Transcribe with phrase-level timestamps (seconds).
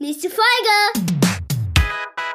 [0.00, 1.08] Nächste Folge.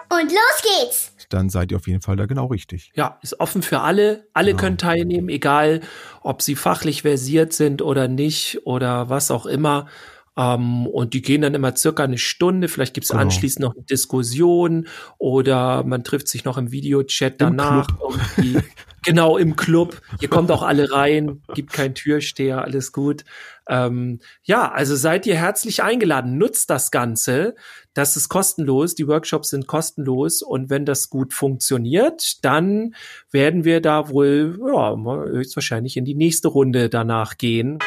[0.09, 1.11] Und los geht's.
[1.29, 2.91] Dann seid ihr auf jeden Fall da genau richtig.
[2.93, 4.27] Ja, ist offen für alle.
[4.33, 4.61] Alle Genau.
[4.61, 5.81] können teilnehmen, egal
[6.21, 9.87] ob sie fachlich versiert sind oder nicht oder was auch immer.
[10.35, 12.67] Ähm, und die gehen dann immer circa eine Stunde.
[12.67, 13.21] Vielleicht gibt's Genau.
[13.21, 14.87] anschließend noch eine Diskussion
[15.19, 17.87] oder man trifft sich noch im Videochat Im danach.
[18.01, 18.59] irgendwie.
[19.05, 20.01] genau, im Club.
[20.19, 23.25] Hier kommt auch alle rein, gibt keinen Türsteher, alles gut.
[23.69, 26.37] Ähm, ja, also seid ihr herzlich eingeladen.
[26.37, 27.53] Nutzt das Ganze.
[27.93, 28.95] Das ist kostenlos.
[28.95, 30.41] Die Workshops sind kostenlos.
[30.41, 32.95] Und wenn das gut funktioniert, dann
[33.29, 34.95] werden wir da wohl, ja,
[35.27, 37.77] höchstwahrscheinlich in die nächste Runde danach gehen.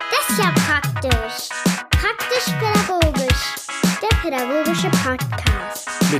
[0.00, 0.83] Das ist ja praktisch.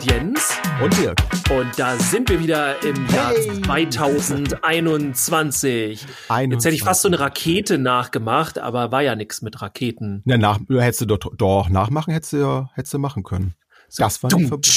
[0.05, 0.59] Mit Jens.
[0.83, 1.17] Und Dirk.
[1.51, 3.63] Und da sind wir wieder im Jahr Hey.
[3.63, 6.07] 2021.
[6.51, 10.23] Jetzt hätte ich fast so eine Rakete nachgemacht, aber war ja nichts mit Raketen.
[10.27, 13.55] Ja, nach, hättest du doch, doch nachmachen, hättest du ja, hättest du machen können.
[13.97, 14.71] Das war nicht verboten.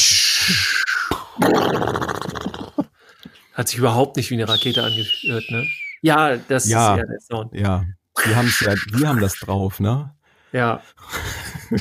[3.54, 5.66] Hat sich überhaupt nicht wie eine Rakete angehört, ne?
[6.02, 6.94] Ja, das Ja.
[6.94, 7.54] ist ja der Sound.
[7.54, 7.84] Ja,
[8.24, 8.44] wir ja,
[9.00, 10.14] wir haben das drauf, ne?
[10.54, 10.82] Ja.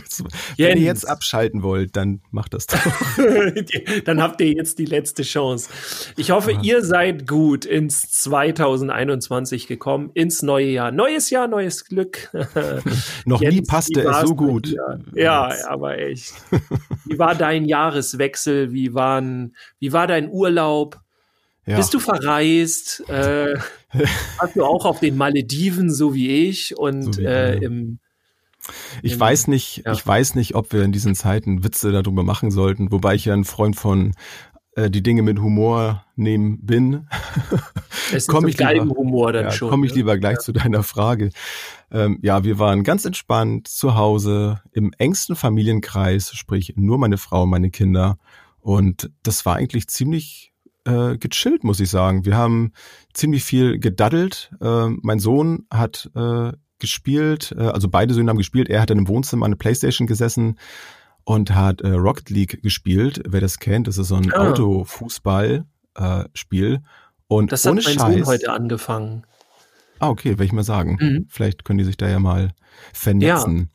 [0.57, 2.79] Wenn ihr jetzt abschalten wollt, dann macht das doch.
[4.05, 5.71] Dann habt ihr jetzt die letzte Chance.
[6.17, 10.91] Ich hoffe, ihr seid gut ins 2021 gekommen, ins neue Jahr.
[10.91, 12.31] Neues Jahr, neues Glück.
[13.25, 14.75] Noch nie Jens, passte es so gut.
[15.15, 15.69] Ja, Jetzt.
[15.69, 16.35] aber echt.
[17.05, 18.73] Wie war dein Jahreswechsel?
[18.73, 20.99] Wie waren, wie war dein Urlaub?
[21.65, 21.77] Ja.
[21.77, 23.09] Bist du verreist?
[23.09, 23.55] Äh,
[24.39, 26.77] warst du auch auf den Malediven, so wie ich?
[26.77, 27.99] Und So wie äh, im
[29.03, 29.93] Ich weiß nicht, ja.
[29.93, 33.35] ich weiß nicht, ob wir in diesen Zeiten Witze darüber machen sollten, wobei ich ja
[33.35, 34.13] ein Freund von
[34.75, 37.09] äh, die Dinge mit Humor nehmen bin.
[38.09, 39.71] es ist Komm so ich lieber- Galgenhumor dann ja, schon.
[39.71, 39.99] komme ich ne?
[39.99, 41.31] lieber gleich zu deiner Frage.
[41.91, 47.45] Ähm, ja, wir waren ganz entspannt zu Hause im engsten Familienkreis, sprich nur meine Frau
[47.45, 48.19] und meine Kinder.
[48.61, 50.53] Und das war eigentlich ziemlich
[50.85, 52.25] äh, gechillt, muss ich sagen.
[52.25, 52.73] Wir haben
[53.15, 54.51] ziemlich viel gedaddelt.
[54.61, 58.69] Äh, mein Sohn hat äh, gespielt, äh, also beide Söhne haben gespielt.
[58.69, 60.59] Er hat dann im Wohnzimmer an der Playstation gesessen
[61.25, 63.23] und hat äh, Rocket League gespielt.
[63.27, 64.51] Wer das kennt, das ist so ein Ah.
[64.51, 66.83] Autofußball-Spiel.
[67.29, 69.25] und Das hat ohne mein Scheiß, Sohn heute angefangen.
[69.99, 70.99] Ah, okay, werde ich mal sagen.
[71.01, 71.27] Mhm.
[71.29, 72.53] Vielleicht können die sich da ja mal
[72.93, 73.71] vernetzen.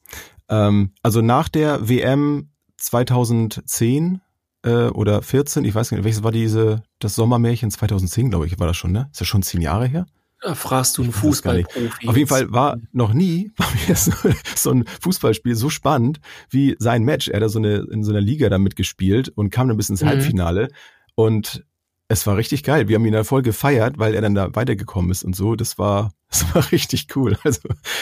[0.50, 4.22] Ähm, also nach der WM 2010
[4.64, 8.68] äh, oder 14, ich weiß nicht, welches war diese, das Sommermärchen 2010, glaube ich, war
[8.68, 9.10] das schon, ne?
[9.12, 10.06] Ist ja schon zehn Jahre her?
[10.42, 11.12] Da fragst du einen.
[11.12, 12.08] Fußballprofi.
[12.08, 14.12] Auf jeden Fall war noch nie bei mir so,
[14.56, 16.20] so ein Fußballspiel so spannend
[16.50, 17.28] wie sein Match.
[17.28, 19.90] Er hat da so eine, in so einer Liga da mitgespielt und kam dann bis
[19.90, 20.08] ins Mhm.
[20.08, 20.68] Halbfinale
[21.16, 21.64] und
[22.08, 22.88] es war richtig geil.
[22.90, 25.56] Wir haben ihn da voll gefeiert, weil er dann da weitergekommen ist und so.
[25.56, 27.38] Das war, das war richtig cool.
[27.44, 27.62] Also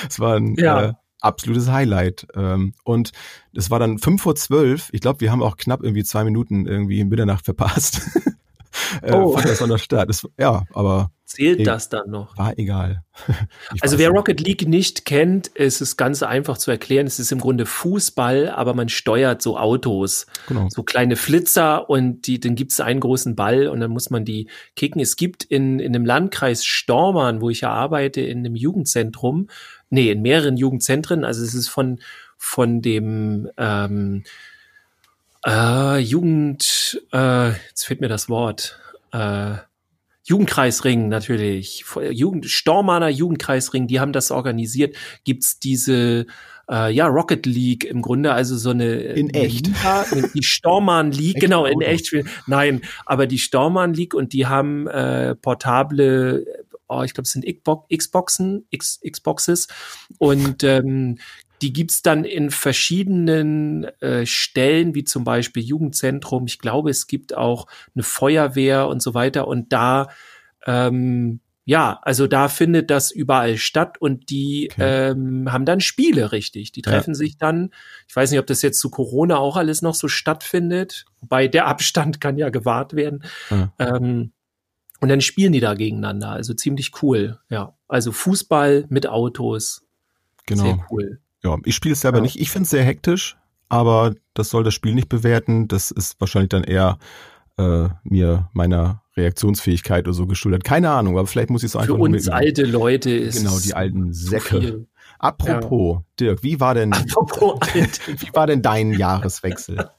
[0.10, 0.82] es war ein Ja.
[0.84, 2.26] äh, absolutes Highlight.
[2.36, 3.12] Ähm, und
[3.54, 4.90] es war dann fünf vor zwölf.
[4.94, 8.02] Ich glaube, wir haben auch knapp irgendwie zwei Minuten irgendwie in Mitternacht verpasst.
[9.02, 9.34] äh, Oh.
[9.34, 10.10] Fand das noch Start.
[10.10, 11.64] Das, ja, aber Zählt Ey.
[11.64, 12.36] das dann noch?
[12.40, 13.04] war egal.
[13.76, 14.10] Ich Also wer.
[14.10, 17.06] Rocket League nicht kennt, ist es ganz einfach zu erklären.
[17.06, 20.68] Es ist im Grunde Fußball, aber man steuert so Autos, Genau.
[20.72, 24.26] so kleine Flitzer und die, dann gibt es einen großen Ball und dann muss man
[24.26, 25.00] die kicken.
[25.02, 29.50] Es gibt in, in dem Landkreis Stormann, wo ich ja arbeite, in einem Jugendzentrum,
[29.92, 32.00] nee, in mehreren Jugendzentren, also es ist von,
[32.38, 34.24] von dem ähm,
[35.46, 38.80] äh, Jugend, äh, jetzt fehlt mir das Wort,
[39.12, 39.56] äh,
[40.24, 46.28] Jugendkreisring natürlich, Jugend, Stormaner Jugendkreisring, die haben das organisiert, gibt's diese
[46.70, 49.68] äh, ja Rocket League im Grunde, also so eine In eine echt.
[49.68, 52.14] Liga, die Storman League, Echte genau in Autos.
[52.14, 52.26] echt.
[52.46, 56.46] Nein, aber die Storman League und die haben äh, portable,
[56.88, 59.68] oh, ich glaube, es sind Xbox- Xboxen, X, Xboxes
[60.20, 61.18] und ähm,
[61.62, 66.46] die gibt's dann in verschiedenen äh, Stellen, wie zum Beispiel Jugendzentrum.
[66.46, 69.48] Ich glaube, es gibt auch eine Feuerwehr und so weiter.
[69.48, 70.08] Und da,
[70.66, 75.10] ähm, ja, also da findet das überall statt und die Okay.
[75.12, 76.72] ähm, haben dann Spiele, richtig.
[76.72, 76.92] Die Ja.
[76.92, 77.72] treffen sich dann.
[78.08, 81.06] Ich weiß nicht, ob das jetzt zu Corona auch alles noch so stattfindet.
[81.20, 83.24] Wobei der Abstand kann ja gewahrt werden.
[83.50, 83.72] Ja.
[83.80, 84.32] Ähm,
[85.02, 86.30] und dann spielen die da gegeneinander.
[86.32, 87.40] Also ziemlich cool.
[87.50, 89.86] Ja, also Fußball mit Autos.
[90.46, 90.64] Genau.
[90.64, 91.20] Sehr cool.
[91.44, 92.24] Ja, ich spiele es selber Ja.
[92.24, 92.40] nicht.
[92.40, 93.38] Ich finde es sehr hektisch,
[93.70, 95.68] aber das soll das Spiel nicht bewerten.
[95.68, 96.98] Das ist wahrscheinlich dann eher
[97.58, 100.64] äh, mir meiner Reaktionsfähigkeit oder so geschuldet.
[100.64, 103.74] Keine Ahnung, aber vielleicht muss ich es einfach Für uns alte Leute ist Genau, die
[103.74, 104.60] alten Säcke.
[104.62, 104.88] viel.
[105.20, 108.00] Apropos, Dirk, wie war denn Apropos alt.
[108.22, 109.90] wie war denn dein Jahreswechsel?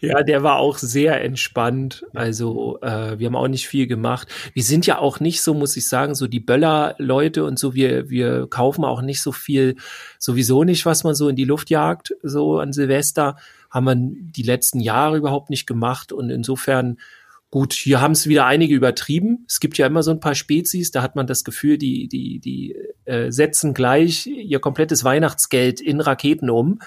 [0.00, 2.04] Ja, der war auch sehr entspannt.
[2.14, 4.28] Also äh, wir haben auch nicht viel gemacht.
[4.54, 7.74] Wir sind ja auch nicht so, muss ich sagen, so die Böller-Leute und so.
[7.74, 9.76] Wir wir kaufen auch nicht so viel,
[10.18, 13.36] sowieso nicht, was man so in die Luft jagt, so an Silvester.
[13.70, 16.98] Haben wir die letzten Jahre überhaupt nicht gemacht und insofern
[17.50, 19.46] Gut, hier haben es wieder einige übertrieben.
[19.48, 22.40] Es gibt ja immer so ein paar Spezies, da hat man das Gefühl, die, die,
[22.40, 22.76] die
[23.06, 26.80] äh, setzen gleich ihr komplettes Weihnachtsgeld in Raketen um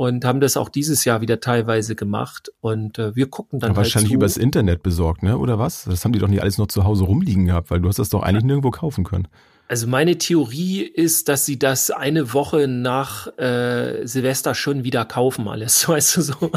[0.00, 2.50] und haben das auch dieses Jahr wieder teilweise gemacht.
[2.62, 3.72] Und äh, wir gucken dann.
[3.72, 4.16] Aber halt wahrscheinlich zu.
[4.16, 5.36] übers Internet besorgt, ne?
[5.36, 5.84] Oder was?
[5.84, 8.08] Das haben die doch nicht alles noch zu Hause rumliegen gehabt, weil du hast das
[8.08, 9.28] doch eigentlich nirgendwo kaufen können.
[9.70, 15.46] Also meine Theorie ist, dass sie das eine Woche nach äh, Silvester schon wieder kaufen,
[15.46, 15.88] alles.
[15.88, 16.50] Weißt du, so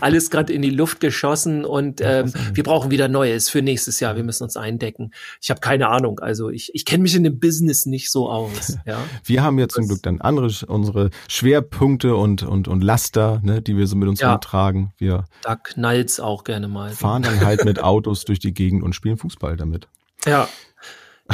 [0.00, 4.16] alles gerade in die Luft geschossen und ähm, wir brauchen wieder Neues für nächstes Jahr.
[4.16, 5.10] Wir müssen uns eindecken.
[5.42, 6.18] Ich habe keine Ahnung.
[6.20, 8.78] Also ich, ich kenne mich in dem Business nicht so aus.
[8.86, 8.98] Ja.
[9.24, 13.76] Wir haben ja zum Glück dann andere unsere Schwerpunkte und und und Laster, ne, die
[13.76, 14.30] wir so mit uns ja.
[14.30, 14.92] rumtragen.
[14.96, 16.90] Wir da knallt's auch gerne mal.
[16.90, 19.88] Fahren dann halt mit Autos durch die Gegend und spielen Fußball damit.
[20.24, 20.48] Ja,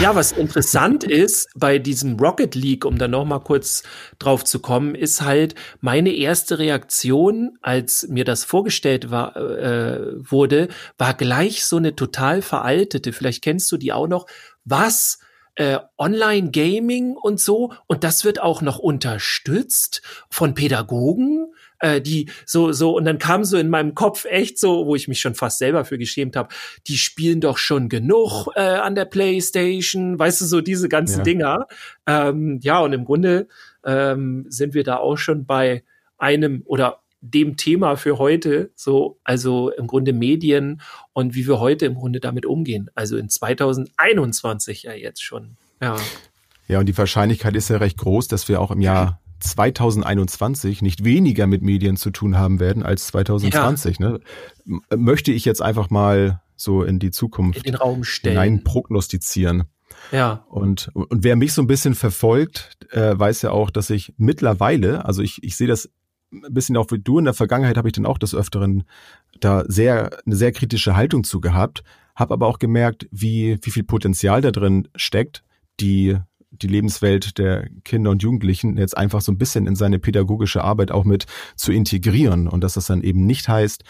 [0.00, 3.82] ja, was interessant ist bei diesem Rocket League, um da noch mal kurz
[4.18, 10.68] drauf zu kommen, ist halt meine erste Reaktion, als mir das vorgestellt war, äh, wurde,
[10.98, 13.12] war gleich so eine total veraltete.
[13.12, 14.26] Vielleicht kennst du die auch noch.
[14.64, 15.18] Was?
[15.54, 20.00] Äh, Online-Gaming und so und das wird auch noch unterstützt
[20.30, 21.51] von Pädagogen
[21.82, 25.08] äh, die so, so, und dann kam so in meinem Kopf echt so, wo ich
[25.08, 26.48] mich schon fast selber für geschämt habe,
[26.86, 31.24] die spielen doch schon genug äh, an der Playstation, weißt du, so diese ganzen ja.
[31.24, 31.66] Dinger.
[32.06, 33.48] Ähm, ja, und im Grunde
[33.84, 35.82] ähm, sind wir da auch schon bei
[36.18, 40.80] einem oder dem Thema für heute, so, also im Grunde Medien
[41.12, 42.90] und wie wir heute im Grunde damit umgehen.
[42.94, 45.56] Also in 2021 ja jetzt schon.
[45.80, 45.96] Ja.
[46.68, 51.04] Ja, und die Wahrscheinlichkeit ist ja recht groß, dass wir auch im Jahr 2021 nicht
[51.04, 53.98] weniger mit Medien zu tun haben werden als 2020.
[53.98, 54.10] Ja.
[54.10, 54.20] Ne?
[54.96, 58.34] Möchte ich jetzt einfach mal so in die Zukunft in den Raum stellen.
[58.34, 59.64] hinein prognostizieren.
[60.10, 60.44] Ja.
[60.48, 65.04] Und, und wer mich so ein bisschen verfolgt, äh, weiß ja auch, dass ich mittlerweile,
[65.04, 65.90] also ich, ich sehe das
[66.32, 68.84] ein bisschen auch wie du, in der Vergangenheit habe ich dann auch des Öfteren
[69.40, 71.82] da sehr, eine sehr kritische Haltung zu gehabt,
[72.14, 75.44] habe aber auch gemerkt, wie, wie viel Potenzial da drin steckt,
[75.80, 76.18] die
[76.52, 80.90] die Lebenswelt der Kinder und Jugendlichen jetzt einfach so ein bisschen in seine pädagogische Arbeit
[80.90, 81.26] auch mit
[81.56, 83.84] zu integrieren und dass das dann eben nicht heißt,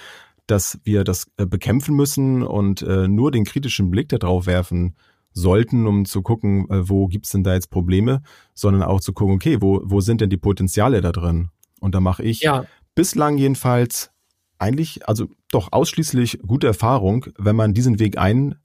[0.47, 4.97] dass wir das äh, bekämpfen müssen und äh, nur den kritischen Blick darauf werfen
[5.33, 8.23] sollten, um zu gucken, äh, wo gibt's denn da jetzt Probleme,
[8.55, 11.49] sondern auch zu gucken, okay, wo, wo sind denn die Potenziale da drin?
[11.81, 12.65] Und da mache ich ja.
[12.95, 14.11] bislang jedenfalls
[14.59, 18.57] eigentlich, also doch ausschließlich gute Erfahrung, wenn man diesen Weg ein,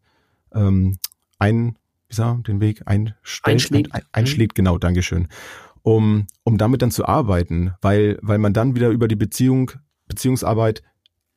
[0.54, 0.98] ähm,
[1.40, 1.78] ein
[2.09, 4.63] wie sag, den Weg einstellt, einschlägt, ein, einschlägt mhm.
[4.63, 5.27] genau, Dankeschön,
[5.81, 9.71] um, um damit dann zu arbeiten, weil, weil man dann wieder über die Beziehung,
[10.07, 10.83] Beziehungsarbeit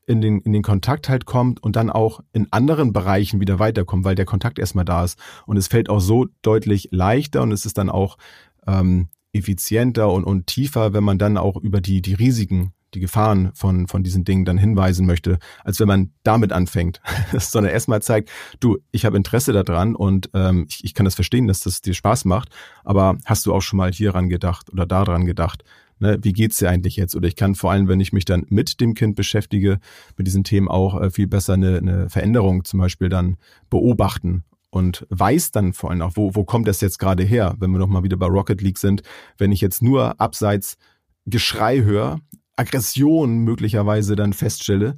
[0.07, 4.05] in den, in den Kontakt halt kommt und dann auch in anderen Bereichen wieder weiterkommt,
[4.05, 5.19] weil der Kontakt erstmal da ist.
[5.47, 8.19] Und es fällt auch so deutlich leichter und es ist dann auch
[8.67, 13.51] ähm, effizienter und, und tiefer, wenn man dann auch über die, die Risiken die Gefahren
[13.55, 17.01] von, von diesen Dingen dann hinweisen möchte, als wenn man damit anfängt,
[17.39, 21.47] sondern erstmal zeigt, du, ich habe Interesse daran und ähm, ich, ich kann das verstehen,
[21.47, 22.51] dass das dir Spaß macht,
[22.85, 25.65] aber hast du auch schon mal hieran gedacht oder daran gedacht?
[26.03, 27.15] Ne, wie geht's dir eigentlich jetzt?
[27.15, 29.81] Oder ich kann vor allem, wenn ich mich dann mit dem Kind beschäftige,
[30.17, 33.37] mit diesen Themen auch äh, viel besser eine, eine Veränderung zum Beispiel dann
[33.69, 37.71] beobachten und weiß dann vor allem auch, wo, wo kommt das jetzt gerade her, wenn
[37.71, 39.03] wir nochmal wieder bei Rocket League sind,
[39.37, 40.79] wenn ich jetzt nur abseits
[41.27, 42.21] Geschrei höre,
[42.61, 44.97] Aggression möglicherweise dann feststelle,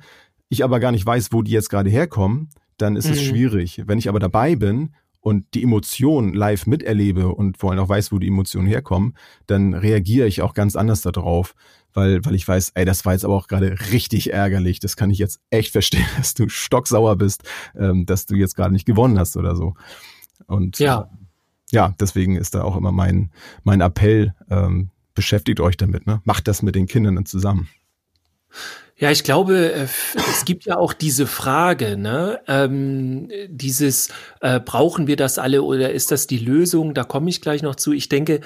[0.48, 3.12] ich aber gar nicht weiß, wo die jetzt gerade herkommen, dann ist mhm.
[3.12, 3.82] es schwierig.
[3.86, 8.12] Wenn ich aber dabei bin und die Emotionen live miterlebe und vor allem auch weiß,
[8.12, 9.14] wo die Emotionen herkommen,
[9.46, 11.54] dann reagiere ich auch ganz anders darauf,
[11.94, 14.78] weil, weil ich weiß, ey, das war jetzt aber auch gerade richtig ärgerlich.
[14.80, 18.72] Das kann ich jetzt echt verstehen, dass du stocksauer bist, ähm, dass du jetzt gerade
[18.72, 19.74] nicht gewonnen hast oder so.
[20.46, 21.08] Und ja.
[21.70, 23.30] ja, deswegen ist da auch immer mein,
[23.62, 26.20] mein Appell, ähm, beschäftigt euch damit, ne?
[26.24, 27.68] Macht das mit den Kindern zusammen.
[28.96, 32.40] Ja, ich glaube, äh, es gibt ja auch diese Frage, ne?
[32.46, 36.94] Ähm, dieses äh, brauchen wir das alle oder ist das die Lösung?
[36.94, 37.92] Da komme ich gleich noch zu.
[37.92, 38.40] Ich denke,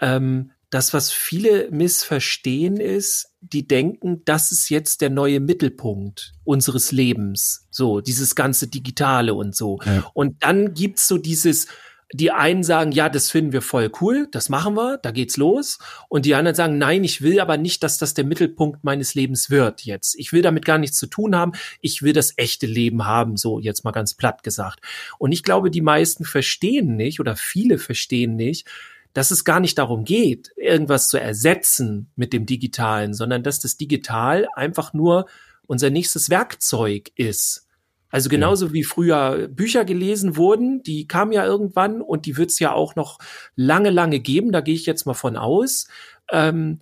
[0.00, 6.92] ähm, das, was viele missverstehen, ist, die denken, das ist jetzt der neue Mittelpunkt unseres
[6.92, 7.66] Lebens.
[7.70, 9.80] So, dieses ganze Digitale und so.
[9.84, 10.10] Ja.
[10.14, 11.66] Und dann gibt's so dieses,
[12.12, 15.78] die einen sagen, ja, das finden wir voll cool, das machen wir, da geht's los.
[16.08, 19.50] Und die anderen sagen, nein, ich will aber nicht, dass das der Mittelpunkt meines Lebens
[19.50, 20.16] wird jetzt.
[20.18, 21.52] Ich will damit gar nichts zu tun haben.
[21.80, 24.80] Ich will das echte Leben haben, so jetzt mal ganz platt gesagt.
[25.18, 28.66] Und ich glaube, die meisten verstehen nicht oder viele verstehen nicht,
[29.12, 33.76] dass es gar nicht darum geht, irgendwas zu ersetzen mit dem Digitalen, sondern dass das
[33.76, 35.26] Digital einfach nur
[35.66, 37.66] unser nächstes Werkzeug ist.
[38.10, 38.72] Also genauso ja.
[38.72, 42.96] wie früher Bücher gelesen wurden, die kamen ja irgendwann und die wird es ja auch
[42.96, 43.18] noch
[43.54, 45.88] lange, lange geben, da gehe ich jetzt mal von aus.
[46.30, 46.80] Ähm,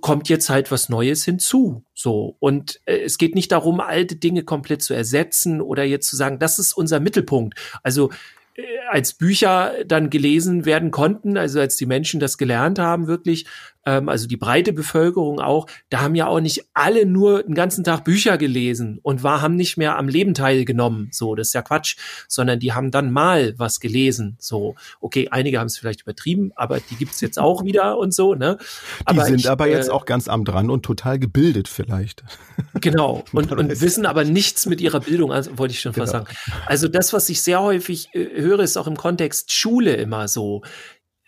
[0.00, 1.84] kommt jetzt halt was Neues hinzu.
[1.94, 2.36] So.
[2.40, 6.38] Und äh, es geht nicht darum, alte Dinge komplett zu ersetzen oder jetzt zu sagen,
[6.38, 7.58] das ist unser Mittelpunkt.
[7.82, 8.10] Also
[8.54, 13.46] äh, als Bücher dann gelesen werden konnten, also als die Menschen das gelernt haben, wirklich,
[13.88, 17.84] ähm, also die breite Bevölkerung auch, da haben ja auch nicht alle nur den ganzen
[17.84, 21.08] Tag Bücher gelesen und war, haben nicht mehr am Leben teilgenommen.
[21.12, 21.96] So, das ist ja Quatsch,
[22.28, 24.36] sondern die haben dann mal was gelesen.
[24.38, 28.34] So, okay, einige haben es vielleicht übertrieben, aber die gibt's jetzt auch wieder und so,
[28.34, 28.58] ne?
[29.04, 32.24] Aber die sind ich, aber jetzt äh, auch ganz am dran und total gebildet vielleicht.
[32.80, 33.24] Genau.
[33.32, 36.24] Und, und wissen aber nichts mit ihrer Bildung, also wollte ich schon fast genau.
[36.24, 36.36] sagen.
[36.66, 40.62] Also das, was ich sehr häufig äh, höre, ist auch im Kontext Schule immer so.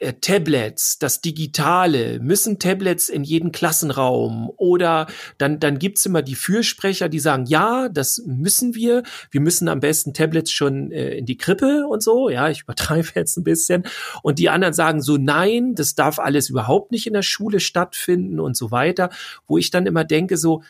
[0.01, 4.51] Äh, Tablets, das Digitale, müssen Tablets in jeden Klassenraum?
[4.57, 9.69] Oder dann, dann gibt's immer die Fürsprecher, die sagen, ja, das müssen wir, wir müssen
[9.69, 13.45] am besten Tablets schon äh, in die Krippe und so, ja, ich übertreibe jetzt ein
[13.45, 13.85] bisschen.
[14.23, 18.41] Und die anderen sagen so, nein, das darf alles überhaupt nicht in der Schule stattfinden
[18.41, 19.11] und so weiter,
[19.47, 20.63] wo ich dann immer denke so,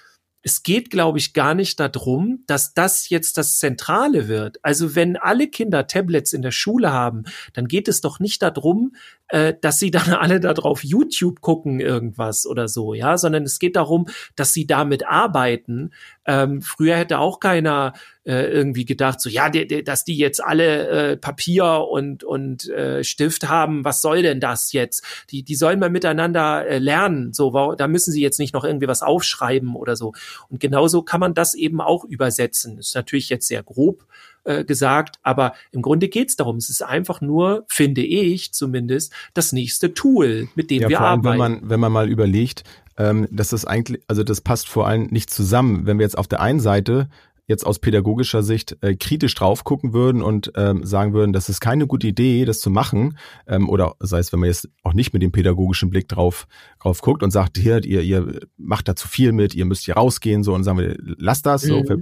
[0.43, 4.59] es geht, glaube ich, gar nicht darum, dass das jetzt das Zentrale wird.
[4.63, 8.95] Also wenn alle Kinder Tablets in der Schule haben, dann geht es doch nicht darum,
[9.29, 13.59] äh, dass sie dann alle da drauf YouTube gucken irgendwas oder so, ja, sondern es
[13.59, 15.91] geht darum, dass sie damit arbeiten.
[16.25, 17.93] Ähm, früher hätte auch keiner
[18.25, 22.69] äh, irgendwie gedacht, so ja, die, die, dass die jetzt alle äh, Papier und und
[22.69, 25.05] äh, Stift haben, was soll denn das jetzt?
[25.31, 28.89] Die die sollen mal miteinander äh, lernen, so da müssen sie jetzt nicht noch irgendwie
[28.89, 30.13] was aufschreiben oder so.
[30.49, 32.79] Und genauso kann man das eben auch übersetzen.
[32.79, 34.07] Ist natürlich jetzt sehr grob,
[34.45, 36.57] äh, gesagt, aber im Grunde geht es darum.
[36.57, 41.07] Es ist einfach nur, finde ich zumindest, das nächste Tool, mit dem ja, wir vor
[41.07, 41.43] allem, arbeiten.
[41.43, 42.65] Wenn man, wenn man mal überlegt,
[42.97, 45.87] ähm, dass das eigentlich, also das passt vor allem nicht zusammen.
[45.87, 47.09] Wenn wir jetzt auf der einen Seite
[47.51, 51.61] jetzt aus pädagogischer Sicht äh, kritisch drauf gucken würden und ähm, sagen würden, das ist
[51.61, 55.13] keine gute Idee, das zu machen, ähm, oder sei es, wenn man jetzt auch nicht
[55.13, 56.47] mit dem pädagogischen Blick drauf,
[56.81, 59.97] drauf guckt und sagt, hier, ihr, ihr macht da zu viel mit, ihr müsst hier
[59.97, 61.69] rausgehen, so und sagen wir, lasst das, mhm.
[61.69, 61.99] so ver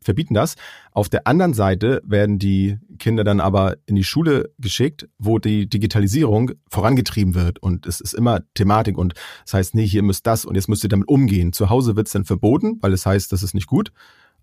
[0.00, 0.54] verbieten das.
[0.92, 5.68] Auf der anderen Seite werden die Kinder dann aber in die Schule geschickt, wo die
[5.68, 10.44] Digitalisierung vorangetrieben wird und es ist immer Thematik und das heißt, nee, hier müsst das
[10.44, 11.52] und jetzt müsst ihr damit umgehen.
[11.52, 13.92] Zu Hause wird es dann verboten, weil es heißt, das ist nicht gut.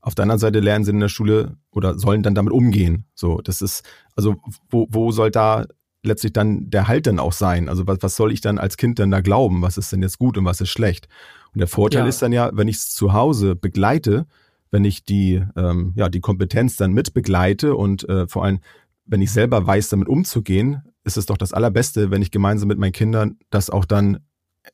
[0.02, 3.06] Auf der anderen Seite lernen sie in der Schule oder sollen dann damit umgehen.
[3.14, 3.84] So, das ist,
[4.16, 4.38] also
[4.70, 5.66] wo, wo soll da
[6.04, 7.70] letztlich dann der Halt dann auch sein?
[7.70, 9.62] Also was, was soll ich dann als Kind dann da glauben?
[9.62, 11.08] Was ist denn jetzt gut und was ist schlecht?
[11.54, 12.08] Und der Vorteil ja.
[12.08, 14.26] ist dann ja, wenn ich es zu Hause begleite,
[14.72, 18.60] wenn ich die, ähm, ja, die Kompetenz dann mit begleite und äh, vor allem,
[19.06, 22.78] wenn ich selber weiß, damit umzugehen, ist es doch das Allerbeste, wenn ich gemeinsam mit
[22.78, 24.20] meinen Kindern das auch dann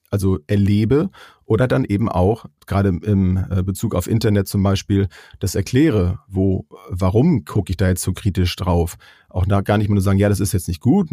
[0.10, 1.10] also erlebe
[1.46, 5.08] oder dann eben auch, gerade im äh, Bezug auf Internet zum Beispiel,
[5.40, 8.98] das erkläre, wo, warum gucke ich da jetzt so kritisch drauf?
[9.30, 11.10] Auch da gar nicht mehr nur sagen, ja, das ist jetzt nicht gut,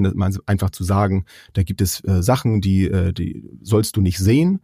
[0.46, 4.60] einfach zu sagen, da gibt es äh, Sachen, die, äh, die sollst du nicht sehen,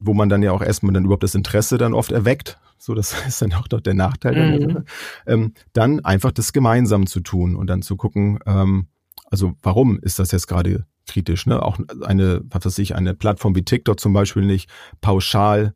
[0.00, 2.58] wo man dann ja auch erstmal dann überhaupt das Interesse dann oft erweckt.
[2.78, 4.58] So, das ist dann auch doch der Nachteil.
[4.58, 4.84] Mhm.
[5.26, 8.88] Ähm, dann einfach das gemeinsam zu tun und dann zu gucken, ähm,
[9.26, 11.46] also warum ist das jetzt gerade kritisch.
[11.46, 11.62] Ne?
[11.62, 15.74] Auch eine, was weiß ich, eine Plattform wie TikTok zum Beispiel nicht pauschal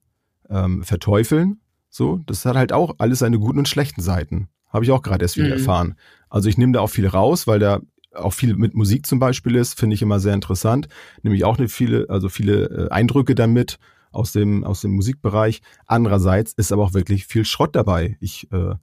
[0.48, 1.60] ähm, verteufeln.
[1.90, 4.48] So, das hat halt auch alles seine guten und schlechten Seiten.
[4.68, 5.52] Habe ich auch gerade erst wieder mhm.
[5.52, 5.94] erfahren.
[6.28, 7.80] Also ich nehme da auch viel raus, weil da
[8.14, 10.88] auch viel mit Musik zum Beispiel ist, finde ich immer sehr interessant.
[11.22, 13.78] Nämlich auch eine viele, also viele äh, Eindrücke damit
[14.10, 15.60] aus dem, aus dem Musikbereich.
[15.86, 18.16] Andererseits ist aber auch wirklich viel Schrott dabei.
[18.20, 18.74] Ich äh,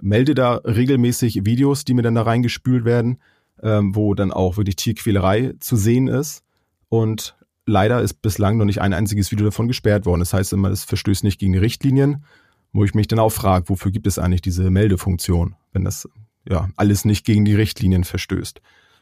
[0.00, 3.18] melde da regelmäßig Videos, die mir dann da reingespült werden
[3.62, 6.42] ähm, wo dann auch wirklich Tierquälerei zu sehen ist.
[6.88, 7.36] Und
[7.66, 10.20] leider ist bislang noch nicht ein einziges Video davon gesperrt worden.
[10.20, 12.24] Das heißt immer, es verstößt nicht gegen die Richtlinien,
[12.72, 16.08] wo ich mich dann auch frage, wofür gibt es eigentlich diese Meldefunktion, wenn das
[16.48, 18.60] ja alles nicht gegen die Richtlinien verstößt.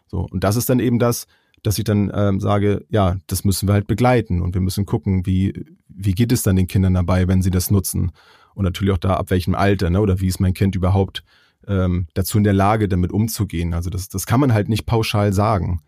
[0.08, 1.26] So, und das ist dann eben das,
[1.62, 5.26] dass ich dann ähm, sage, ja, das müssen wir halt begleiten und wir müssen gucken,
[5.26, 8.12] wie, wie geht es dann den Kindern dabei, wenn sie das nutzen.
[8.54, 11.24] Und natürlich auch da, ab welchem Alter, ne, oder wie ist mein Kind überhaupt
[11.66, 13.74] ähm, dazu in der Lage, damit umzugehen.
[13.74, 15.80] Also das, das kann man halt nicht pauschal sagen.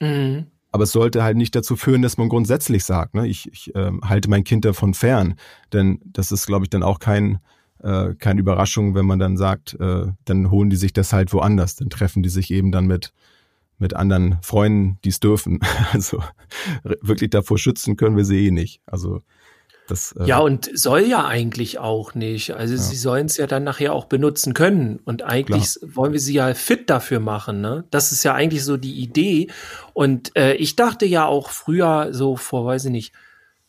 [0.00, 0.46] Mhm.
[0.72, 3.92] Aber es sollte halt nicht dazu führen, dass man grundsätzlich sagt, ne, ich, ich äh,
[4.02, 5.36] halte mein Kind davon fern.
[5.72, 7.38] Denn das ist, glaube ich, dann auch kein,
[7.82, 11.76] äh, keine Überraschung, wenn man dann sagt, äh, dann holen die sich das halt woanders.
[11.76, 13.12] Dann treffen die sich eben dann mit,
[13.78, 15.60] mit anderen Freunden, die es dürfen.
[15.92, 16.22] Also
[17.00, 18.82] wirklich davor schützen können wir sie eh nicht.
[18.84, 19.22] Also
[19.88, 22.54] das, äh ja, und soll ja eigentlich auch nicht.
[22.54, 22.80] Also ja.
[22.80, 25.00] sie sollen es ja dann nachher auch benutzen können.
[25.04, 25.96] Und eigentlich Klar.
[25.96, 27.60] wollen wir sie ja fit dafür machen.
[27.60, 27.84] Ne?
[27.90, 29.48] Das ist ja eigentlich so die Idee.
[29.94, 33.12] Und äh, ich dachte ja auch früher, so vor, weiß ich nicht,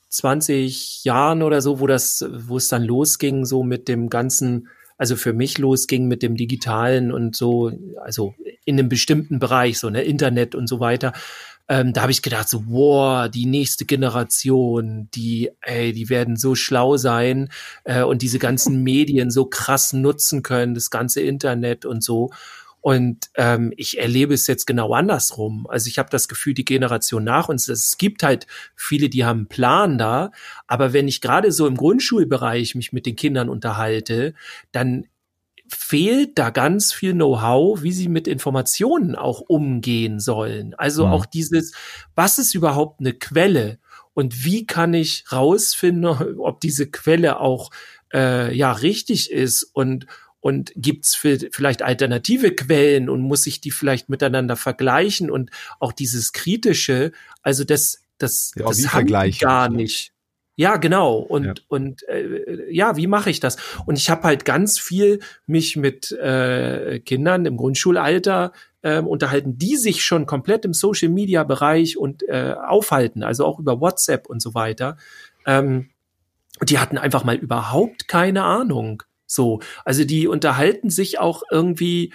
[0.09, 5.15] 20 Jahren oder so, wo das, wo es dann losging, so mit dem ganzen, also
[5.15, 7.71] für mich losging mit dem Digitalen und so,
[8.01, 8.33] also
[8.65, 11.13] in einem bestimmten Bereich, so ne, Internet und so weiter.
[11.69, 16.55] Ähm, da habe ich gedacht, so, wow, die nächste Generation, die, ey, die werden so
[16.55, 17.49] schlau sein
[17.83, 22.31] äh, und diese ganzen Medien so krass nutzen können, das ganze Internet und so.
[22.79, 25.67] Und ähm, ich erlebe es jetzt genau andersrum.
[25.67, 29.39] Also ich habe das Gefühl, die Generation nach uns, es gibt halt viele, die haben
[29.39, 30.31] einen Plan da,
[30.67, 34.35] aber wenn ich gerade so im Grundschulbereich mich mit den Kindern unterhalte,
[34.71, 35.05] dann
[35.69, 40.73] fehlt da ganz viel Know-how, wie sie mit Informationen auch umgehen sollen.
[40.75, 41.11] Also mhm.
[41.13, 41.73] auch dieses,
[42.15, 43.79] was ist überhaupt eine Quelle
[44.13, 46.05] und wie kann ich rausfinden,
[46.39, 47.69] ob diese Quelle auch
[48.13, 50.07] äh, ja richtig ist und
[50.39, 56.31] und gibt's vielleicht alternative Quellen und muss ich die vielleicht miteinander vergleichen und auch dieses
[56.31, 59.07] kritische, also das das ja, das haben
[59.39, 60.13] gar nicht.
[60.59, 61.17] Ja, genau.
[61.17, 61.53] Und ja.
[61.67, 63.57] und äh, ja, wie mache ich das?
[63.85, 69.75] Und ich habe halt ganz viel mich mit äh, Kindern im Grundschulalter äh, unterhalten, die
[69.75, 74.41] sich schon komplett im Social Media Bereich und äh, aufhalten, also auch über WhatsApp und
[74.41, 74.97] so weiter.
[75.45, 75.89] Ähm,
[76.63, 79.03] die hatten einfach mal überhaupt keine Ahnung.
[79.27, 82.13] So, also die unterhalten sich auch irgendwie,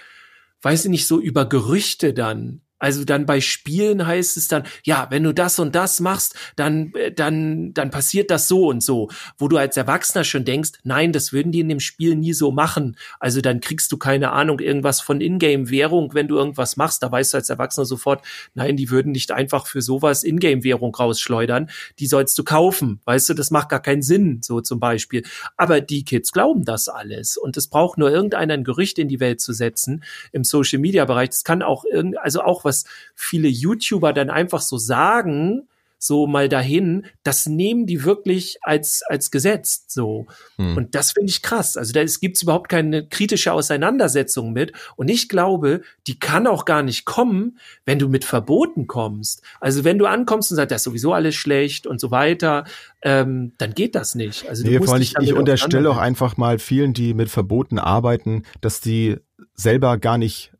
[0.63, 2.59] weiß ich nicht, so über Gerüchte dann.
[2.83, 6.93] Also dann bei Spielen heißt es dann, ja, wenn du das und das machst, dann,
[6.95, 9.09] äh, dann, dann passiert das so und so.
[9.37, 12.51] Wo du als Erwachsener schon denkst, nein, das würden die in dem Spiel nie so
[12.51, 12.97] machen.
[13.21, 17.01] Also dann kriegst du keine Ahnung, irgendwas von Ingame-Währung, wenn du irgendwas machst.
[17.03, 21.69] Da weißt du als Erwachsener sofort, nein, die würden nicht einfach für sowas Ingame-Währung rausschleudern.
[21.99, 22.99] Die sollst du kaufen.
[23.05, 25.23] Weißt du, das macht gar keinen Sinn, so zum Beispiel.
[25.55, 27.37] Aber die Kids glauben das alles.
[27.37, 31.29] Und es braucht nur irgendeiner ein Gerücht in die Welt zu setzen im Social-Media-Bereich.
[31.29, 35.67] Das kann auch irgend, also auch was was viele YouTuber dann einfach so sagen,
[36.03, 40.27] so mal dahin, das nehmen die wirklich als, als Gesetz, so.
[40.57, 40.75] Hm.
[40.75, 41.77] Und das finde ich krass.
[41.77, 44.73] Also da gibt es überhaupt keine kritische Auseinandersetzung mit.
[44.97, 49.43] Und ich glaube, die kann auch gar nicht kommen, wenn du mit Verboten kommst.
[49.61, 52.65] Also wenn du ankommst und sagst, das ist sowieso alles schlecht und so weiter,
[53.01, 54.49] ähm, dann geht das nicht.
[54.49, 58.81] Also nee, du ich, ich unterstelle auch einfach mal vielen, die mit Verboten arbeiten, dass
[58.81, 59.17] die
[59.55, 60.51] selber gar nicht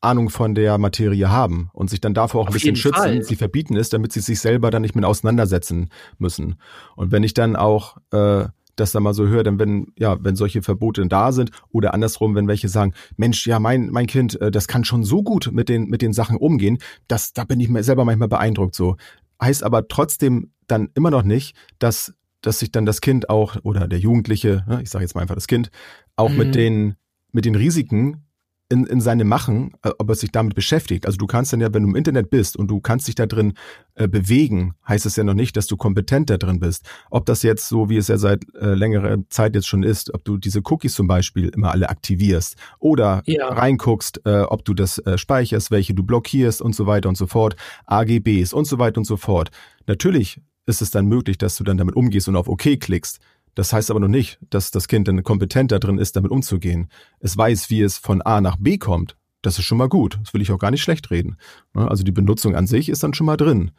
[0.00, 2.96] Ahnung von der Materie haben und sich dann davor auch ein bisschen schützen.
[2.96, 3.22] Fall.
[3.22, 6.56] Sie verbieten es, damit sie sich selber dann nicht mit auseinandersetzen müssen.
[6.96, 10.36] Und wenn ich dann auch äh, das dann mal so höre, dann wenn ja, wenn
[10.36, 14.50] solche Verbote da sind oder andersrum, wenn welche sagen, Mensch, ja, mein mein Kind, äh,
[14.50, 16.78] das kann schon so gut mit den mit den Sachen umgehen,
[17.08, 18.96] das da bin ich mir selber manchmal beeindruckt so.
[19.42, 23.88] Heißt aber trotzdem dann immer noch nicht, dass dass sich dann das Kind auch oder
[23.88, 25.70] der Jugendliche, ne, ich sage jetzt mal einfach das Kind,
[26.14, 26.36] auch mhm.
[26.36, 26.94] mit den
[27.32, 28.25] mit den Risiken
[28.68, 31.06] in, in seinem Machen, äh, ob er sich damit beschäftigt.
[31.06, 33.26] Also du kannst dann ja, wenn du im Internet bist und du kannst dich da
[33.26, 33.54] drin
[33.94, 36.88] äh, bewegen, heißt es ja noch nicht, dass du kompetent da drin bist.
[37.10, 40.24] Ob das jetzt so, wie es ja seit äh, längerer Zeit jetzt schon ist, ob
[40.24, 43.48] du diese Cookies zum Beispiel immer alle aktivierst oder ja.
[43.48, 47.26] reinguckst, äh, ob du das äh, speicherst, welche du blockierst und so weiter und so
[47.26, 49.50] fort, AGBs und so weiter und so fort.
[49.86, 53.20] Natürlich ist es dann möglich, dass du dann damit umgehst und auf OK klickst.
[53.56, 56.88] Das heißt aber noch nicht, dass das Kind dann kompetent darin ist, damit umzugehen.
[57.18, 59.16] Es weiß, wie es von A nach B kommt.
[59.42, 60.18] Das ist schon mal gut.
[60.22, 61.36] Das will ich auch gar nicht schlecht reden.
[61.72, 63.72] Also die Benutzung an sich ist dann schon mal drin.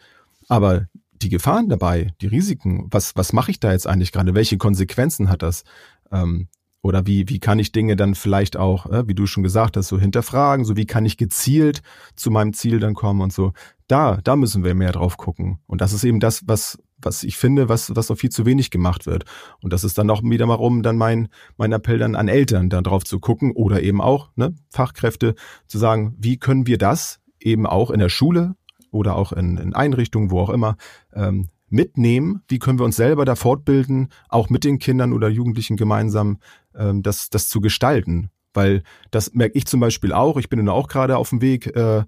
[0.49, 0.87] Aber
[1.21, 4.33] die Gefahren dabei, die Risiken, was, was mache ich da jetzt eigentlich gerade?
[4.33, 5.63] Welche Konsequenzen hat das?
[6.11, 6.47] Ähm,
[6.81, 9.89] oder wie, wie kann ich Dinge dann vielleicht auch, äh, wie du schon gesagt hast,
[9.89, 10.65] so hinterfragen?
[10.65, 11.81] So wie kann ich gezielt
[12.15, 13.53] zu meinem Ziel dann kommen und so?
[13.87, 15.59] Da, da müssen wir mehr drauf gucken.
[15.67, 18.71] Und das ist eben das, was, was ich finde, was, was noch viel zu wenig
[18.71, 19.25] gemacht wird.
[19.61, 22.69] Und das ist dann auch wieder mal rum, dann mein, mein Appell dann an Eltern,
[22.69, 25.35] da drauf zu gucken oder eben auch, ne, Fachkräfte
[25.67, 28.55] zu sagen, wie können wir das eben auch in der Schule
[28.91, 30.77] oder auch in, in Einrichtungen, wo auch immer,
[31.13, 32.41] ähm, mitnehmen?
[32.47, 36.39] Wie können wir uns selber da fortbilden, auch mit den Kindern oder Jugendlichen gemeinsam,
[36.75, 38.29] ähm, das, das zu gestalten?
[38.53, 40.37] Weil das merke ich zum Beispiel auch.
[40.37, 42.03] Ich bin auch gerade auf dem Weg, äh,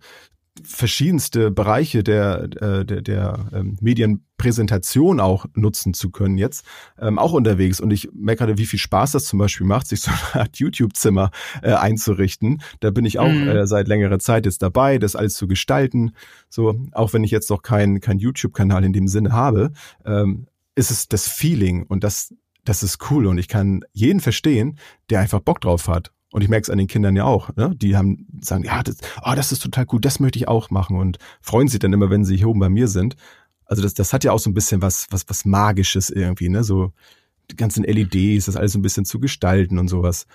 [0.64, 6.66] verschiedenste Bereiche der, äh, der, der ähm, Medienpräsentation auch nutzen zu können jetzt,
[7.00, 7.80] ähm, auch unterwegs.
[7.80, 10.58] Und ich merke gerade, wie viel Spaß das zum Beispiel macht, sich so eine Art
[10.58, 12.62] YouTube-Zimmer äh, einzurichten.
[12.80, 13.48] Da bin ich auch mhm.
[13.48, 16.12] äh, seit längerer Zeit jetzt dabei, das alles zu gestalten.
[16.50, 19.72] So, auch wenn ich jetzt noch keinen kein YouTube-Kanal in dem Sinne habe,
[20.06, 23.28] ähm, ist es das Feeling und das, das ist cool.
[23.28, 24.78] Und ich kann jeden verstehen,
[25.10, 26.12] der einfach Bock drauf hat.
[26.32, 27.56] Und ich merke es an den Kindern ja auch.
[27.56, 27.74] Ne?
[27.76, 30.98] Die haben sagen, ja, das, oh, das ist total gut, das möchte ich auch machen
[30.98, 33.16] und freuen sich dann immer, wenn sie hier oben bei mir sind.
[33.66, 36.64] Also das, das hat ja auch so ein bisschen was, was, was Magisches irgendwie, ne?
[36.64, 36.92] So
[37.52, 40.28] die ganzen LEDs, das alles so ein bisschen zu gestalten und sowas.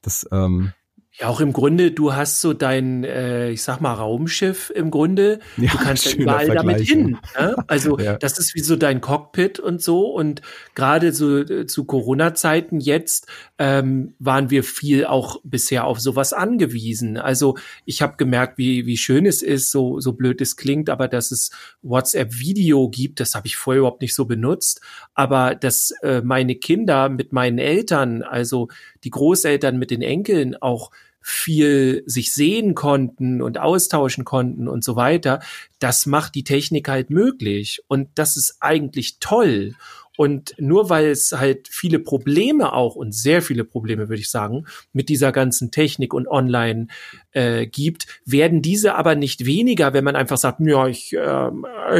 [0.00, 0.72] Das, ähm,
[1.20, 5.40] Ja, auch im Grunde, du hast so dein, äh, ich sag mal, Raumschiff im Grunde.
[5.58, 7.18] Ja, du kannst ja überall damit hin.
[7.38, 7.54] Ne?
[7.66, 8.16] Also ja.
[8.16, 10.06] das ist wie so dein Cockpit und so.
[10.06, 10.40] Und
[10.74, 13.26] gerade so äh, zu Corona-Zeiten jetzt
[13.58, 17.18] ähm, waren wir viel auch bisher auf sowas angewiesen.
[17.18, 21.08] Also ich habe gemerkt, wie, wie schön es ist, so, so blöd es klingt, aber
[21.08, 21.50] dass es
[21.82, 24.80] WhatsApp-Video gibt, das habe ich vorher überhaupt nicht so benutzt.
[25.12, 28.68] Aber dass äh, meine Kinder mit meinen Eltern, also
[29.04, 30.90] die Großeltern mit den Enkeln auch
[31.22, 35.40] viel sich sehen konnten und austauschen konnten und so weiter,
[35.78, 37.82] das macht die Technik halt möglich.
[37.88, 39.74] Und das ist eigentlich toll.
[40.22, 44.66] Und nur weil es halt viele Probleme auch und sehr viele Probleme, würde ich sagen,
[44.92, 46.86] mit dieser ganzen Technik und Online
[47.32, 51.50] äh, gibt, werden diese aber nicht weniger, wenn man einfach sagt, ja, ich, äh,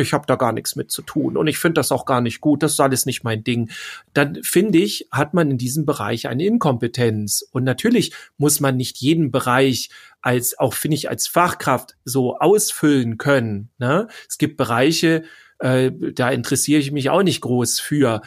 [0.01, 2.41] ich habe da gar nichts mit zu tun und ich finde das auch gar nicht
[2.41, 3.73] gut, das ist alles nicht mein Ding.
[4.15, 7.45] Dann finde ich, hat man in diesem Bereich eine Inkompetenz.
[7.51, 13.19] Und natürlich muss man nicht jeden Bereich als auch finde ich als Fachkraft so ausfüllen
[13.19, 13.71] können.
[13.79, 14.07] Ne?
[14.29, 15.25] Es gibt Bereiche,
[15.63, 18.23] äh, da interessiere ich mich auch nicht groß für.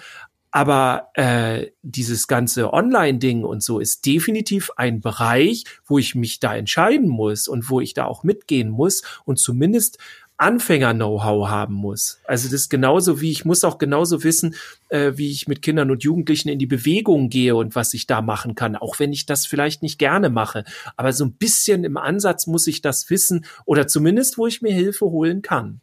[0.52, 6.56] Aber äh, dieses ganze Online-Ding und so ist definitiv ein Bereich, wo ich mich da
[6.56, 9.98] entscheiden muss und wo ich da auch mitgehen muss und zumindest
[10.38, 12.20] Anfänger-Know-how haben muss.
[12.26, 14.56] Also das ist genauso wie ich muss auch genauso wissen,
[14.88, 18.22] äh, wie ich mit Kindern und Jugendlichen in die Bewegung gehe und was ich da
[18.22, 20.64] machen kann, auch wenn ich das vielleicht nicht gerne mache.
[20.96, 24.74] Aber so ein bisschen im Ansatz muss ich das wissen oder zumindest, wo ich mir
[24.74, 25.82] Hilfe holen kann.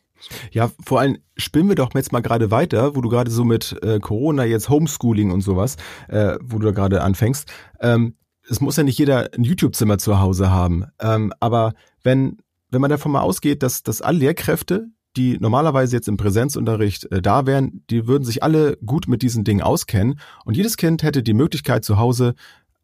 [0.51, 3.77] Ja, vor allem spinnen wir doch jetzt mal gerade weiter, wo du gerade so mit
[3.83, 5.77] äh, Corona, jetzt Homeschooling und sowas,
[6.09, 7.53] äh, wo du da gerade anfängst.
[7.81, 8.15] Ähm,
[8.49, 10.85] es muss ja nicht jeder ein YouTube-Zimmer zu Hause haben.
[11.01, 12.39] Ähm, aber wenn,
[12.71, 17.21] wenn man davon mal ausgeht, dass, dass alle Lehrkräfte, die normalerweise jetzt im Präsenzunterricht äh,
[17.21, 21.23] da wären, die würden sich alle gut mit diesen Dingen auskennen und jedes Kind hätte
[21.23, 22.35] die Möglichkeit zu Hause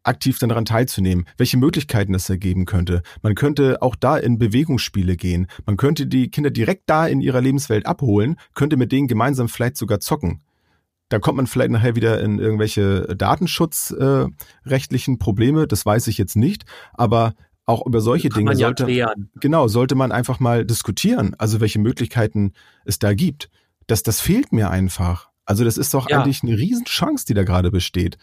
[0.03, 3.01] aktiv daran teilzunehmen, welche Möglichkeiten es ergeben könnte.
[3.21, 5.47] Man könnte auch da in Bewegungsspiele gehen.
[5.65, 9.77] Man könnte die Kinder direkt da in ihrer Lebenswelt abholen, könnte mit denen gemeinsam vielleicht
[9.77, 10.41] sogar zocken.
[11.09, 16.35] Da kommt man vielleicht nachher wieder in irgendwelche datenschutzrechtlichen äh, Probleme, das weiß ich jetzt
[16.35, 17.33] nicht, aber
[17.65, 18.87] auch über solche Dinge ja sollte,
[19.39, 22.53] genau, sollte man einfach mal diskutieren, also welche Möglichkeiten
[22.85, 23.49] es da gibt.
[23.87, 25.29] Das, das fehlt mir einfach.
[25.45, 26.19] Also das ist doch ja.
[26.19, 28.17] eigentlich eine Riesenchance, die da gerade besteht.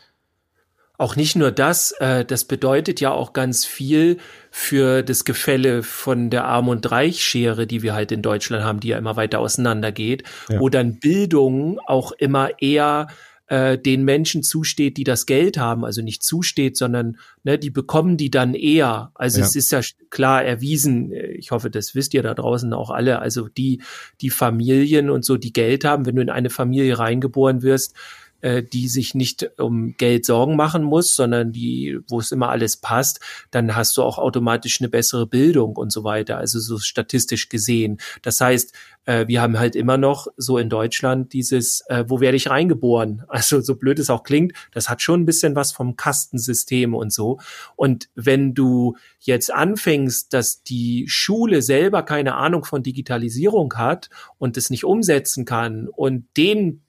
[0.98, 4.18] Auch nicht nur das, äh, das bedeutet ja auch ganz viel
[4.50, 8.88] für das Gefälle von der Arm- und Reichschere, die wir halt in Deutschland haben, die
[8.88, 10.58] ja immer weiter auseinandergeht, ja.
[10.60, 13.08] wo dann Bildung auch immer eher
[13.48, 18.16] äh, den Menschen zusteht, die das Geld haben, also nicht zusteht, sondern ne, die bekommen
[18.16, 19.12] die dann eher.
[19.14, 19.46] Also ja.
[19.46, 23.48] es ist ja klar erwiesen, ich hoffe, das wisst ihr da draußen auch alle, also
[23.48, 23.82] die,
[24.20, 27.94] die Familien und so, die Geld haben, wenn du in eine Familie reingeboren wirst,
[28.40, 32.76] äh, die sich nicht um Geld Sorgen machen muss, sondern die, wo es immer alles
[32.76, 33.20] passt,
[33.50, 36.38] dann hast du auch automatisch eine bessere Bildung und so weiter.
[36.38, 37.98] Also so statistisch gesehen.
[38.22, 38.74] Das heißt,
[39.06, 43.22] äh, wir haben halt immer noch so in Deutschland dieses, äh, wo werde ich reingeboren?
[43.36, 47.12] Also so blöd es auch klingt, das hat schon ein bisschen was vom Kastensystem und
[47.12, 47.38] so.
[47.76, 54.56] Und wenn du jetzt anfängst, dass die Schule selber keine Ahnung von Digitalisierung hat und
[54.56, 56.85] es nicht umsetzen kann und den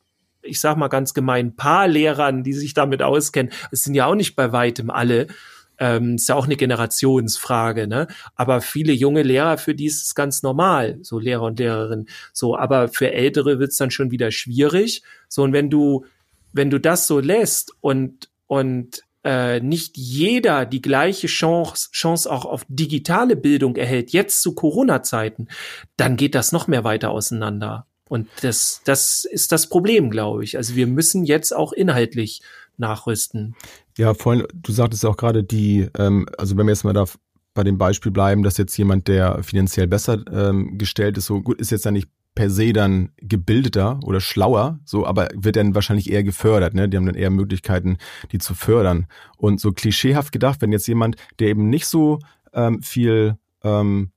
[0.48, 3.52] ich sag mal ganz gemein, paar Lehrern, die sich damit auskennen.
[3.72, 5.28] Es sind ja auch nicht bei weitem alle.
[5.80, 8.08] Ähm, ist ja auch eine Generationsfrage, ne?
[8.36, 12.08] Aber viele junge Lehrer, für die ist es ganz normal, so Lehrer und Lehrerinnen.
[12.34, 15.04] So, aber für Ältere wird's dann schon wieder schwierig.
[15.30, 16.06] So, und wenn du,
[16.52, 22.46] wenn du das so lässt und, und äh, nicht jeder die gleiche Chance, Chance auch
[22.46, 25.50] auf digitale Bildung erhält, jetzt zu Corona-Zeiten,
[25.98, 27.86] dann geht das noch mehr weiter auseinander.
[28.10, 30.58] Und das, das ist das Problem, glaube ich.
[30.58, 32.42] Also wir müssen jetzt auch inhaltlich
[32.78, 33.56] nachrüsten.
[33.98, 37.06] Ja, vorhin, du sagtest auch gerade die, ähm, also wenn wir jetzt mal da
[37.54, 41.60] bei dem Beispiel bleiben, dass jetzt jemand, der finanziell besser ähm, gestellt ist, so gut,
[41.60, 46.12] ist jetzt ja nicht per se dann gebildeter oder schlauer, so, aber wird dann wahrscheinlich
[46.12, 46.88] eher gefördert, ne?
[46.88, 47.98] Die haben dann eher Möglichkeiten,
[48.32, 49.08] die zu fördern.
[49.38, 52.20] Und so klischeehaft gedacht, wenn jetzt jemand, der eben nicht so
[52.54, 54.12] ähm, viel ähm,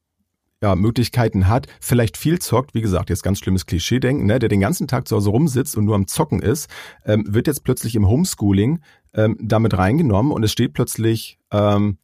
[0.63, 4.61] ja, Möglichkeiten hat, vielleicht viel zockt, wie gesagt, jetzt ganz schlimmes Klischee-Denken, ne, der den
[4.61, 6.69] ganzen Tag zu Hause rumsitzt und nur am Zocken ist,
[7.05, 8.81] ähm, wird jetzt plötzlich im Homeschooling
[9.15, 11.99] ähm, damit reingenommen und es steht plötzlich, ähm,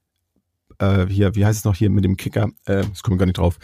[0.78, 3.26] äh, hier, wie heißt es noch hier mit dem Kicker, äh, das komme ich gar
[3.26, 3.58] nicht drauf,